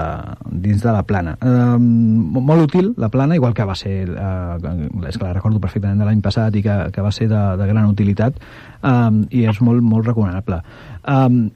[0.50, 1.36] dins de la plana.
[1.40, 4.56] Um, molt útil, la plana, igual que va ser, uh,
[5.06, 7.68] és que la recordo perfectament de l'any passat i que, que va ser de, de
[7.70, 8.40] gran utilitat,
[8.82, 10.60] um, i és molt, molt recomanable.
[11.06, 11.46] Um,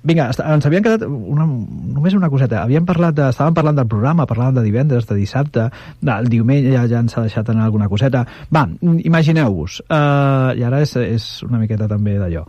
[0.00, 2.62] Vinga, ens havien quedat una, només una coseta.
[2.64, 5.66] Havíem parlat de, estàvem parlant del programa, parlàvem de divendres, de dissabte,
[6.00, 8.24] del diumenge ja, ja ens ha deixat anar alguna coseta.
[8.48, 12.46] Va, imagineu-vos, uh, i ara és, és una miqueta també d'allò.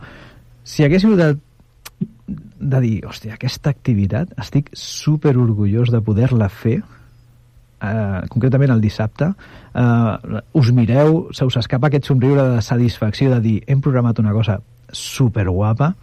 [0.64, 1.34] Si haguéssiu de,
[2.62, 6.78] de dir, hòstia, aquesta activitat estic super orgullós de poder-la fer,
[7.82, 9.32] eh, concretament el dissabte,
[9.74, 14.32] eh, us mireu, se us escapa aquest somriure de satisfacció de dir hem programat una
[14.32, 14.60] cosa
[14.92, 15.94] superguapa,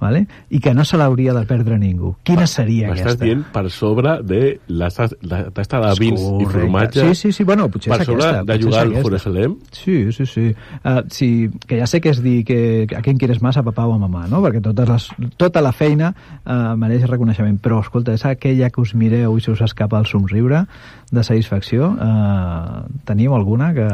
[0.00, 0.26] vale?
[0.50, 2.14] i que no se l'hauria de perdre ningú.
[2.26, 3.24] Quina seria M'estàs aquesta?
[3.24, 4.90] dient per sobre de la,
[5.22, 6.52] la tasta de vins i Correcte.
[6.52, 8.96] formatge Sí, sí, sí, bueno, potser per és sobre aquesta, de potser jugar és al.
[9.06, 10.46] Jerusalem Sí, sí, sí.
[10.84, 11.30] Uh, sí.
[11.66, 13.98] Que ja sé que és dir que a quin quieres más, a papà o a
[14.02, 14.42] mamà, no?
[14.44, 15.08] Perquè totes les,
[15.40, 17.58] tota la feina uh, mereix reconeixement.
[17.62, 20.66] Però, escolta, és aquella que us mireu i se us escapa el somriure
[21.10, 21.92] de satisfacció.
[21.96, 23.90] Uh, teniu alguna que...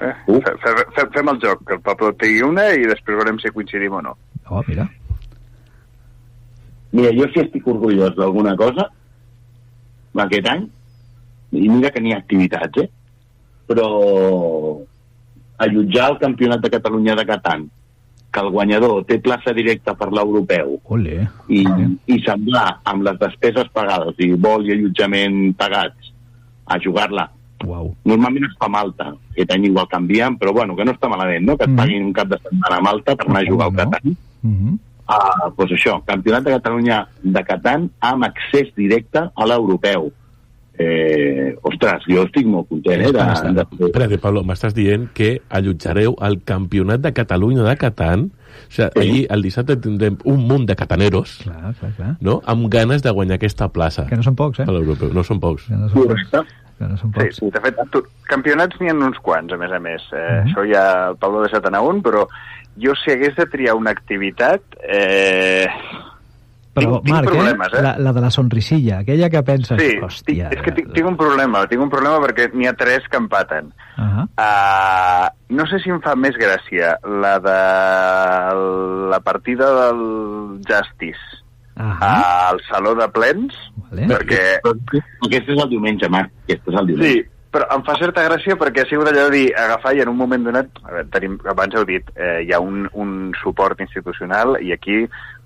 [0.00, 0.12] Eh?
[0.26, 3.50] Fe- fe- fe- Fem el joc, que el Pablo tingui una i després veurem si
[3.52, 4.14] coincidim o no.
[4.48, 4.86] Oh, mira.
[6.92, 8.88] Mira, jo si estic orgullós d'alguna cosa
[10.24, 10.64] aquest any,
[11.54, 12.88] i mira que n'hi ha activitats, eh?
[13.70, 13.86] però
[15.62, 17.68] allotjar el Campionat de Catalunya de Catan,
[18.32, 21.28] que el guanyador té plaça directa per l'europeu Ole.
[21.50, 21.62] i,
[22.06, 26.12] i semblar amb les despeses pagades i vol i allotjament pagats
[26.70, 27.24] a jugar-la
[27.64, 27.94] Uau.
[28.04, 31.44] normalment es fa a Malta, aquest any igual canvien, però bueno, que no està malament,
[31.46, 31.56] no?
[31.56, 31.76] Que et Mm.
[31.76, 33.78] paguin un cap de setmana a Malta per anar a jugar al No.
[33.90, 34.16] Catan.
[34.42, 34.78] Mm -hmm.
[35.12, 40.12] Ah, doncs això, Campionat de Catalunya de Catan amb accés directe a l'europeu.
[40.82, 43.12] Eh, ostres, jo estic molt content, eh?
[43.12, 48.70] De, de, Espérate, Pablo, m'estàs dient que allotjareu el Campionat de Catalunya de Catan o
[48.70, 49.00] sigui, Sí.
[49.00, 52.16] allí el dissabte tindrem un munt de cataneros Clar, clar, clar.
[52.20, 52.40] no?
[52.46, 54.62] amb ganes de guanyar aquesta plaça Que no són pocs, eh?
[54.66, 55.12] a l'europeu.
[55.12, 55.66] No són pocs.
[55.66, 56.30] Que no són pocs.
[56.80, 57.36] Que no són Sí, pocs.
[57.42, 58.00] sí, de fet, tu,
[58.30, 60.00] campionats n'hi ha uns quants, a més a més.
[60.16, 60.46] Eh, Mhm.
[60.48, 62.24] Això ja el Pablo ha deixat anar un, però
[62.80, 64.62] jo si hagués de triar una activitat...
[64.80, 65.66] Eh...
[66.72, 67.82] Però, tinc, tinc Marc, problemes, eh?
[67.82, 69.80] La, la de la sonrisilla, aquella que penses...
[69.82, 70.48] Sí, hòstia...
[70.48, 73.18] tinc, és que tinc, tinc un problema, tinc un problema perquè n'hi ha tres que
[73.18, 73.72] empaten.
[73.98, 74.26] Uh -huh.
[74.38, 77.58] Uh, no sé si em fa més gràcia la de
[79.10, 81.39] la partida del Justice
[81.80, 82.50] Uh -huh.
[82.50, 83.54] al Saló de Plens,
[83.88, 84.06] Vale.
[84.06, 84.60] perquè...
[85.26, 86.32] Aquest és el diumenge, Marc.
[86.44, 87.12] Aquest és el diumenge.
[87.12, 90.08] Sí, però em fa certa gràcia perquè ha sigut allò de dir, agafar i en
[90.12, 93.80] un moment donat, a veure, tenim, abans heu dit, eh, hi ha un, un suport
[93.82, 95.00] institucional i aquí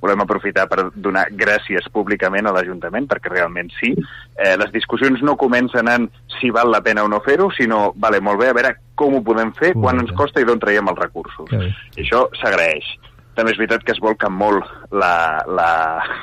[0.05, 3.95] volem aprofitar per donar gràcies públicament a l'Ajuntament, perquè realment sí.
[4.37, 8.21] Eh, les discussions no comencen en si val la pena o no fer-ho, sinó, vale,
[8.21, 11.01] molt bé, a veure com ho podem fer, quan ens costa i d'on traiem els
[11.01, 11.49] recursos.
[11.97, 12.93] I això s'agraeix.
[13.35, 15.71] També és veritat que es volca molt la, la,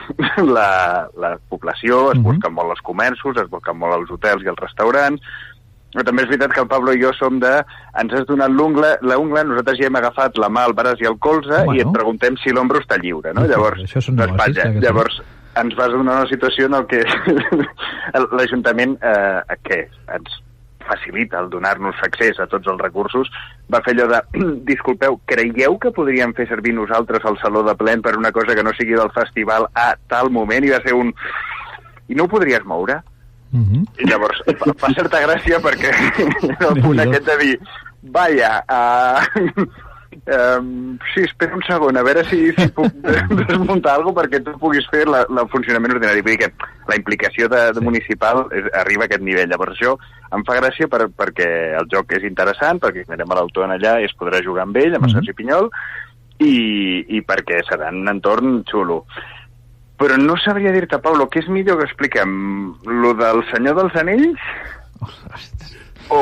[0.57, 0.68] la,
[1.20, 2.24] la població, es Mhm.
[2.24, 5.22] busquen molt els comerços, es busquen molt els hotels i els restaurants,
[5.91, 7.51] però també és veritat que el Pablo i jo som de...
[7.99, 11.07] Ens has donat l'ungla, la ungla, nosaltres ja hem agafat la mà, el braç i
[11.09, 11.74] el colze Bueno.
[11.76, 13.43] i et preguntem si l'ombro està lliure, no?
[13.45, 15.20] Llavors, això són doncs, vaja, ja que llavors
[15.59, 17.03] ens vas donar una situació en el que
[18.38, 19.82] l'Ajuntament, eh, que
[20.16, 20.39] ens
[20.88, 23.29] facilita el donar-nos accés a tots els recursos,
[23.71, 24.21] va fer allò de,
[24.71, 28.63] disculpeu, creieu que podríem fer servir nosaltres el Saló de Plen per una cosa que
[28.63, 30.65] no sigui del festival a tal moment?
[30.65, 31.13] I va ser un...
[32.11, 33.01] I no ho podries moure?
[33.51, 33.86] Uh -huh.
[33.99, 35.91] I llavors fa, fa certa gràcia perquè
[36.69, 37.55] el punt aquest de dir
[38.01, 39.65] vaya, uh,
[40.28, 42.93] um, sí, espera un segon, a veure si, si puc
[43.41, 46.22] desmuntar alguna perquè tu puguis fer la, la, el funcionament ordinari.
[46.22, 49.49] Vull dir que la implicació de, de municipal és, arriba a aquest nivell.
[49.51, 49.95] Llavors això
[50.36, 51.49] em fa gràcia per, perquè
[51.80, 54.78] el joc és interessant, perquè anirem a l'autor en allà i es podrà jugar amb
[54.78, 55.17] ell, amb el Mhm.
[55.19, 55.69] Sergi Pinyol,
[56.41, 56.55] i,
[57.17, 59.03] i perquè serà un entorn xulo.
[60.01, 62.32] Però no sabria dir-te, Pablo, què és millor que expliquem?
[63.03, 64.39] Lo del Senyor dels Anells?
[66.09, 66.22] O...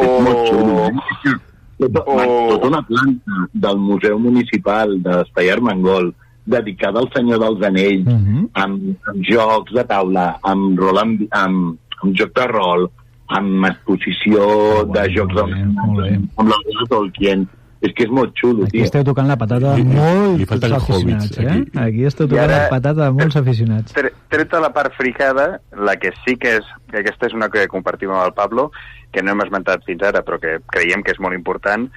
[0.49, 1.37] xulo, eh?
[1.79, 6.13] Tota, O- Marc, tota una planta del Museu Municipal d'Espai Armengol
[6.45, 8.49] dedicada al Senyor dels Anells, Uh -huh.
[8.53, 12.89] amb, amb jocs de taula, amb, rol amb, amb, amb joc de rol,
[13.27, 16.19] amb exposició Molt de jocs bé, bé.
[16.37, 17.47] amb l'obra de Tolkien.
[17.81, 18.83] És que és molt xulo, Aquí tio.
[18.83, 21.47] esteu tocant la patata de molts li falten aficionats, hobbits, eh?
[21.47, 21.79] aquí.
[21.79, 23.93] Aquí esteu I tocant ara- la patata de molts aficionats.
[23.95, 27.67] Tre- Treta la part fricada, la que sí que és, que aquesta és una que
[27.71, 28.71] compartim amb el Pablo,
[29.11, 31.87] que no hem esmentat fins ara, però que creiem que és molt important,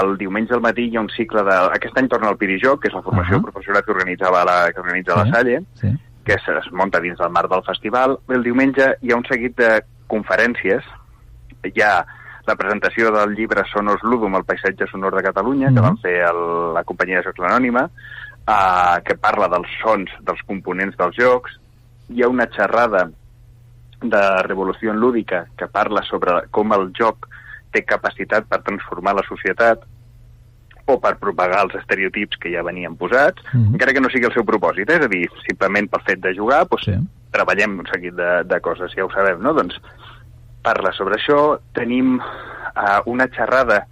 [0.00, 1.54] el diumenge al matí hi ha un cicle de...
[1.76, 4.80] Aquest any torna al Pirijoc, que és la formació uh professorat que organitzava la, que
[4.80, 5.30] organitza la Sí.
[5.30, 5.88] Salle, Sí.
[6.24, 8.18] que es, es munta dins del marc del festival.
[8.28, 10.82] El diumenge hi ha un seguit de conferències.
[11.64, 12.04] Hi ha
[12.46, 15.82] la presentació del llibre Sonos Ludum, el paisatge sonor de Catalunya, que Mhm.
[15.82, 17.84] van fer el, la companyia de jocs l'Anònima,
[18.48, 21.58] uh, que parla dels sons, dels components dels jocs.
[22.08, 23.10] Hi ha una xerrada
[24.00, 27.28] de revolució lúdica que parla sobre com el joc
[27.70, 29.82] té capacitat per transformar la societat
[30.86, 33.74] o per propagar els estereotips que ja venien posats, Mhm.
[33.74, 34.96] encara que no sigui el seu propòsit, eh?
[34.98, 36.96] és a dir, simplement pel fet de jugar, doncs, Sí.
[37.30, 39.52] treballem un seguit de, de coses, ja ho sabem, no?
[39.52, 39.76] Doncs
[40.62, 43.86] parla sobre això, tenim uh, una xerrada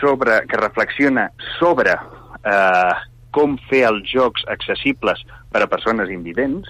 [0.00, 2.94] sobre que reflexiona sobre uh,
[3.34, 6.68] com fer els jocs accessibles per a persones invidents,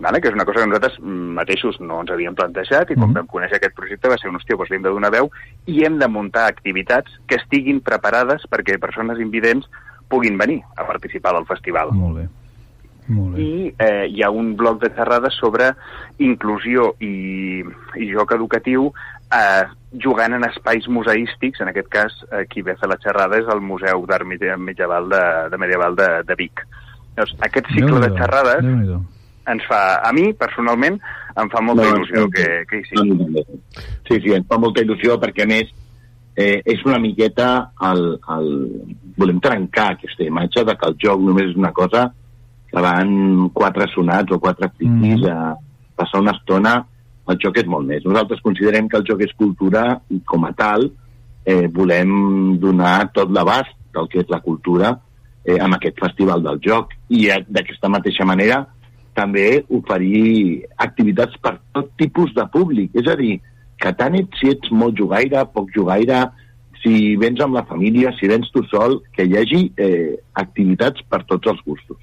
[0.00, 0.20] vale?
[0.20, 3.14] que és una cosa que nosaltres mm, mateixos no ens havíem plantejat i quan Mhm.
[3.20, 5.30] vam conèixer aquest projecte va ser un hòstia, doncs li hem de donar veu
[5.66, 9.68] i hem de muntar activitats que estiguin preparades perquè persones invidents
[10.08, 11.92] puguin venir a participar del festival.
[11.92, 12.28] Molt bé.
[13.10, 13.42] Molt bé.
[13.42, 15.72] I eh, hi ha un bloc de xerrades sobre
[16.22, 17.64] inclusió i,
[17.98, 18.90] i joc educatiu
[19.34, 19.64] eh,
[20.02, 23.48] jugant en espais museístics, en aquest cas eh, qui ve a fer la xerrada és
[23.50, 26.62] el Museu d'Art Medi- Medieval de, de Medieval de, de Vic.
[27.16, 28.62] Llavors, aquest cicle de xerrades
[29.50, 31.00] ens fa, a mi, personalment,
[31.40, 33.44] em fa molta No, il·lusió no, que, que hi sigui.
[34.06, 35.72] Sí, sí, ens fa molta il·lusió perquè, a més,
[36.36, 37.50] eh, és una miqueta
[37.90, 38.04] el,
[38.36, 38.50] el...
[39.20, 42.06] Volem trencar aquesta imatge de que el joc només és una cosa
[42.70, 45.30] que van quatre sonats o quatre friquis Mhm.
[45.30, 45.56] a
[45.96, 46.86] passar una estona.
[47.28, 48.04] El joc és molt més.
[48.04, 50.90] Nosaltres considerem que el joc és cultura i, com a tal,
[51.44, 54.98] eh, volem donar tot l'abast del que és la cultura
[55.44, 56.90] eh, amb aquest festival del joc.
[57.08, 58.66] I eh, d'aquesta mateixa manera
[59.14, 62.90] també oferir activitats per tot tipus de públic.
[62.94, 63.40] És a dir,
[63.80, 66.30] que tant ets, si ets molt jugaire, poc jugaire,
[66.82, 71.24] si vens amb la família, si vens tu sol, que hi hagi eh, activitats per
[71.24, 71.98] tots els gustos.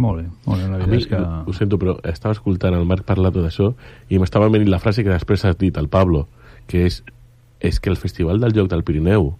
[0.00, 0.66] Molt bé, molt bé.
[0.70, 1.20] La veritat mi, és que...
[1.20, 3.72] ho sento, però estava escoltant el Marc parlar tot això
[4.08, 6.24] i m'estava venint la frase que després has dit, el Pablo,
[6.70, 7.02] que és,
[7.60, 9.34] és que el Festival del Joc del Pirineu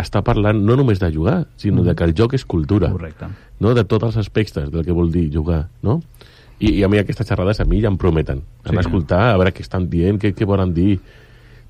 [0.00, 2.90] està parlant no només de jugar, sinó de que el joc és cultura.
[2.92, 3.28] Correcte.
[3.60, 3.74] No?
[3.76, 6.00] De tots els aspectes del que vol dir jugar, no?
[6.60, 8.40] I, i a mi aquestes xerrades a mi ja em prometen.
[8.40, 8.70] Sí.
[8.70, 10.98] Anar a escoltar, a veure què estan dient, què, què volen dir.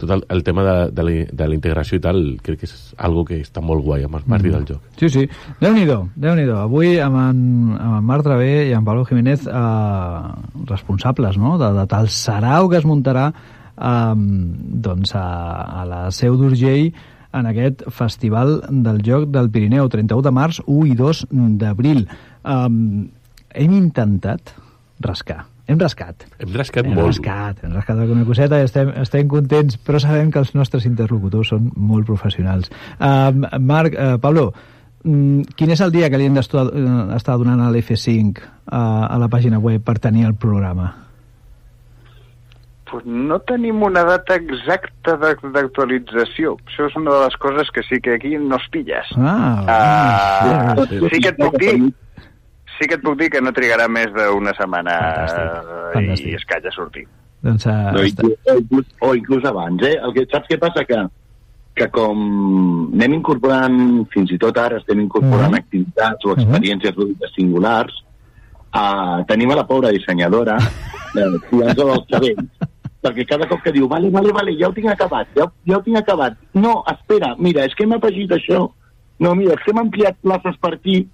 [0.01, 2.95] Tot el, el tema de, de, la, de la integració i tal, crec que és
[2.97, 4.55] algo que està molt guai amb el Marc mm.
[4.57, 4.87] del joc.
[5.01, 5.27] Sí, sí.
[5.61, 7.45] Déu-n'hi-do, déu nhi déu Avui amb en,
[7.77, 11.59] amb en Marc Travé i en Pablo Jiménez eh, responsables no?
[11.61, 14.15] de, de tal sarau que es muntarà eh,
[14.89, 15.29] doncs a,
[15.83, 16.91] a la Seu d'Urgell
[17.37, 21.23] en aquest Festival del Joc del Pirineu, 31 de març, 1 i 2
[21.61, 22.07] d'abril.
[22.43, 23.07] Um,
[23.55, 24.55] hem intentat
[25.01, 25.45] rascar.
[25.71, 26.25] Hem rascat.
[26.43, 27.07] Hem rascat Hem molt.
[27.13, 31.53] rascat, hem rascat alguna coseta i estem, estem contents, però sabem que els nostres interlocutors
[31.55, 32.71] són molt professionals.
[32.99, 34.49] Um, Marc, uh, Pablo,
[35.05, 39.17] mm, quin és el dia que li hem d'estar uh, donant a l'F5 uh, a
[39.23, 40.91] la pàgina web per tenir el programa?
[42.91, 46.57] Pues no tenim una data exacta d'ac- d'actualització.
[46.67, 49.07] Això és una de les coses que sí que aquí no es pilles.
[49.17, 51.77] Ah, Ah, ah, sí que et puc dir
[52.81, 56.27] sí que et puc dir que no trigarà més d'una setmana Fantàstic, eh, fantàstic.
[56.33, 57.07] i escaig a sortir.
[57.43, 59.97] doncs, uh, No, inclús, o, inclús, o inclús abans, eh?
[60.03, 60.85] El que, saps què passa?
[60.85, 60.99] Que,
[61.77, 65.61] que com anem incorporant, fins i tot ara estem incorporant Mhm.
[65.63, 67.95] activitats o experiències lúdiques singulars,
[68.75, 72.69] uh, tenim a la pobra dissenyadora eh, tirant-se dels cabells
[73.03, 75.79] perquè cada cop que diu, vale, vale, vale, ja ho tinc acabat, ja, ho- ja
[75.79, 76.35] ho tinc acabat.
[76.53, 78.71] No, espera, mira, és que hem afegit això.
[79.19, 81.09] No, mira, és que hem ampliat places per aquí.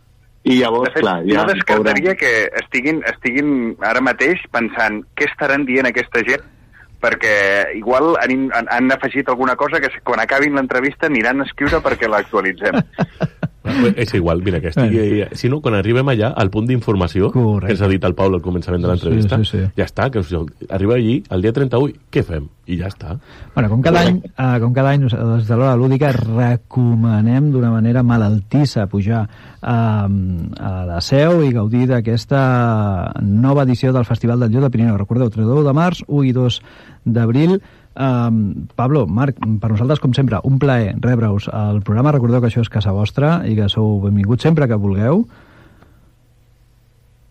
[0.46, 1.46] I llavors, De fet, clar, jo ja...
[1.48, 2.32] descartaria que
[2.62, 3.48] estiguin, estiguin
[3.82, 6.44] ara mateix pensant què estaran dient aquesta gent
[7.02, 7.32] perquè
[7.76, 12.08] igual han, han, han afegit alguna cosa que quan acabin l'entrevista aniran a escriure perquè
[12.08, 12.78] l'actualitzem.
[13.96, 15.24] És igual, mira, que estigui...
[15.36, 17.30] Si no, quan arribem allà, al punt d'informació,
[17.66, 19.70] que ens ha dit el Pau al començament de l'entrevista, Sí, sí, sí.
[19.76, 20.32] ja està, que us,
[20.70, 22.46] arriba allí, el dia 31, què fem?
[22.66, 23.16] I ja està.
[23.54, 27.70] Bueno, com cada any, eh, com cada any nos- des de l'hora lúdica recomanem d'una
[27.70, 29.22] manera malaltissa pujar
[29.62, 34.96] eh, a la seu i gaudir d'aquesta nova edició del Festival del Lloc de Pirineu.
[34.98, 36.60] Recordeu, 31 de març, 1 i 2
[37.04, 37.60] d'abril.
[37.96, 42.12] Um, Pablo, Marc, per nosaltres, com sempre, un plaer rebre-us al programa.
[42.12, 45.24] Recordeu que això és casa vostra i que sou benvinguts sempre que vulgueu.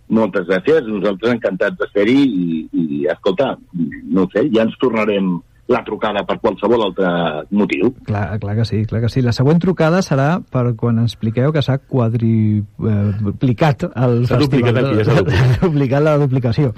[0.09, 5.35] Moltes gràcies, nosaltres encantats de ser-hi i, i, escolta, no sé, ja ens tornarem
[5.67, 7.07] la trucada per qualsevol altre
[7.57, 7.89] motiu.
[8.05, 9.21] Clar, clar que sí, clar que sí.
[9.25, 11.79] La següent trucada serà per quan expliqueu que s'ha
[12.79, 14.85] quadriplicat el S'ha duplicat festival.
[14.85, 15.61] aquí, ja s'ha duplicat.
[15.65, 16.73] duplicat la duplicació.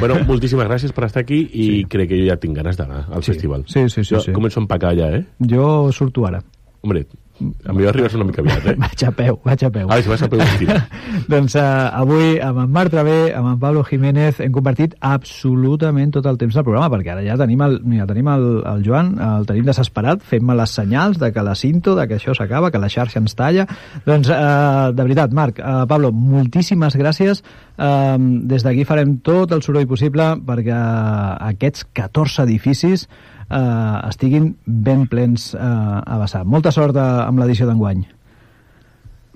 [0.00, 1.84] Bueno, moltíssimes gràcies per estar aquí i sí.
[1.90, 3.32] crec que jo ja tinc ganes d'anar al Sí.
[3.32, 3.64] festival.
[3.68, 4.32] Sí, sí, sí, Jo sí.
[4.32, 5.24] començo a empacar ja, eh?
[5.40, 6.42] Jo surto ara.
[6.82, 7.06] Hombre,
[7.40, 8.74] a mi arribes una mica aviat, eh?
[8.84, 9.88] Vaig a peu, vaig a peu.
[9.90, 10.40] Ah, si vas a peu,
[11.32, 11.62] doncs uh,
[12.02, 16.56] avui amb en Marc Travé, amb en Pablo Jiménez, hem compartit absolutament tot el temps
[16.56, 20.22] del programa, perquè ara ja tenim el, mira, tenim el, el Joan, el tenim desesperat,
[20.26, 23.36] fent-me les senyals de que la cinto, de que això s'acaba, que la xarxa ens
[23.38, 23.66] talla.
[24.06, 27.44] Doncs, uh, de veritat, Marc, uh, Pablo, moltíssimes gràcies.
[27.80, 28.16] Uh,
[28.50, 30.76] des d'aquí farem tot el soroll possible perquè
[31.50, 33.06] aquests 14 edificis
[33.50, 36.44] eh, estiguin ben plens eh, a vessar.
[36.46, 38.04] Molta sort eh, amb l'edició d'enguany.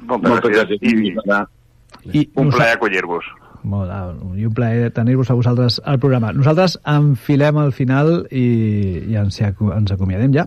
[0.05, 0.81] Moltes, Moltes gràcies.
[0.81, 1.49] gràcies.
[2.05, 2.21] I, I...
[2.21, 3.25] I un nosa- plaer acollir-vos.
[3.65, 6.35] Molt, ah, I un plaer tenir-vos a vosaltres al programa.
[6.37, 8.45] Nosaltres enfilem al final i,
[9.09, 10.45] i ens, ens acomiadem ja.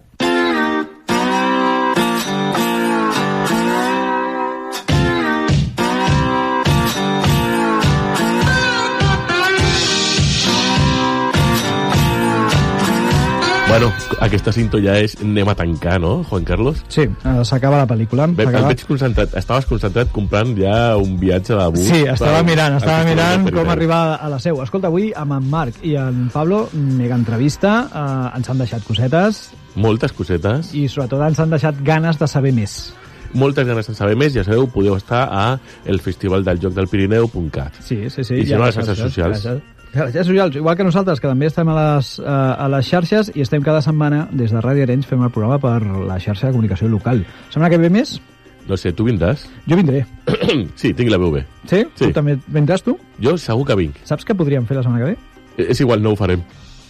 [13.78, 13.94] Bueno,
[14.26, 16.80] aquesta cinta ja és anem a tancar, no, Juan Carlos?
[16.90, 18.26] Sí, eh, s'acaba la pel·lícula.
[18.34, 18.72] Bé, s'acaba.
[18.72, 19.36] veig concentrat.
[19.38, 21.84] Estaves concentrat comprant ja un viatge de bus.
[21.86, 24.64] Sí, estava per- mirant, estava mirant com arribar a la seu.
[24.64, 29.52] Escolta, avui amb en Marc i en Pablo, mega entrevista, eh, ens han deixat cosetes
[29.76, 30.74] Moltes cosetes.
[30.74, 32.94] i sobretot ens han deixat ganes de saber més.
[33.34, 36.88] moltes ganes de saber més, ja sabeu, podeu estar a el festival del joc del
[36.88, 37.74] Pirineu.cat.
[37.84, 38.36] Sí, sí, sí.
[38.42, 39.46] I si ha no, a les xarxes socials.
[39.46, 39.60] A
[39.94, 43.42] xarxes socials, igual que nosaltres, que també estem a les, eh, a les xarxes i
[43.42, 46.88] estem cada setmana des de Ràdio Arenys fem el programa per la xarxa de comunicació
[46.90, 47.26] local.
[47.50, 48.20] Setmana que ve més?
[48.68, 49.46] No sé, tu vindràs?
[49.68, 50.06] Jo vindré.
[50.76, 51.46] sí, tinc la veu bé.
[51.66, 51.86] Sí?
[51.96, 52.06] Sí.
[52.06, 52.98] Tu també vindràs tu?
[53.24, 53.96] Jo segur que vinc.
[54.04, 55.18] Saps què podríem fer la setmana que ve?
[55.58, 56.44] Eh, És igual, no ho farem.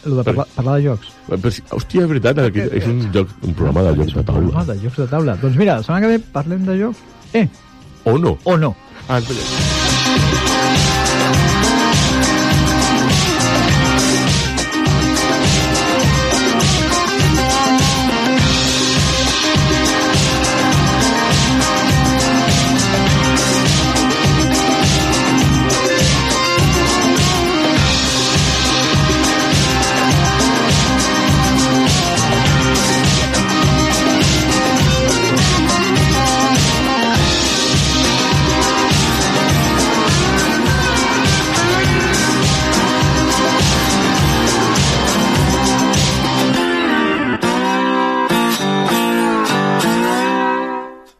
[0.08, 1.08] Lo de parlar, parlar de jocs.
[1.28, 4.42] Però, hòstia, és veritat, aquí és un, joc, un programa de jocs de taula.
[4.50, 5.36] Programa de jocs de taula.
[5.42, 7.06] Doncs mira, la setmana que ve parlem de jocs.
[7.34, 7.48] Eh,
[8.06, 8.38] O no?
[8.46, 8.76] o no.
[9.10, 9.97] Ah, espera.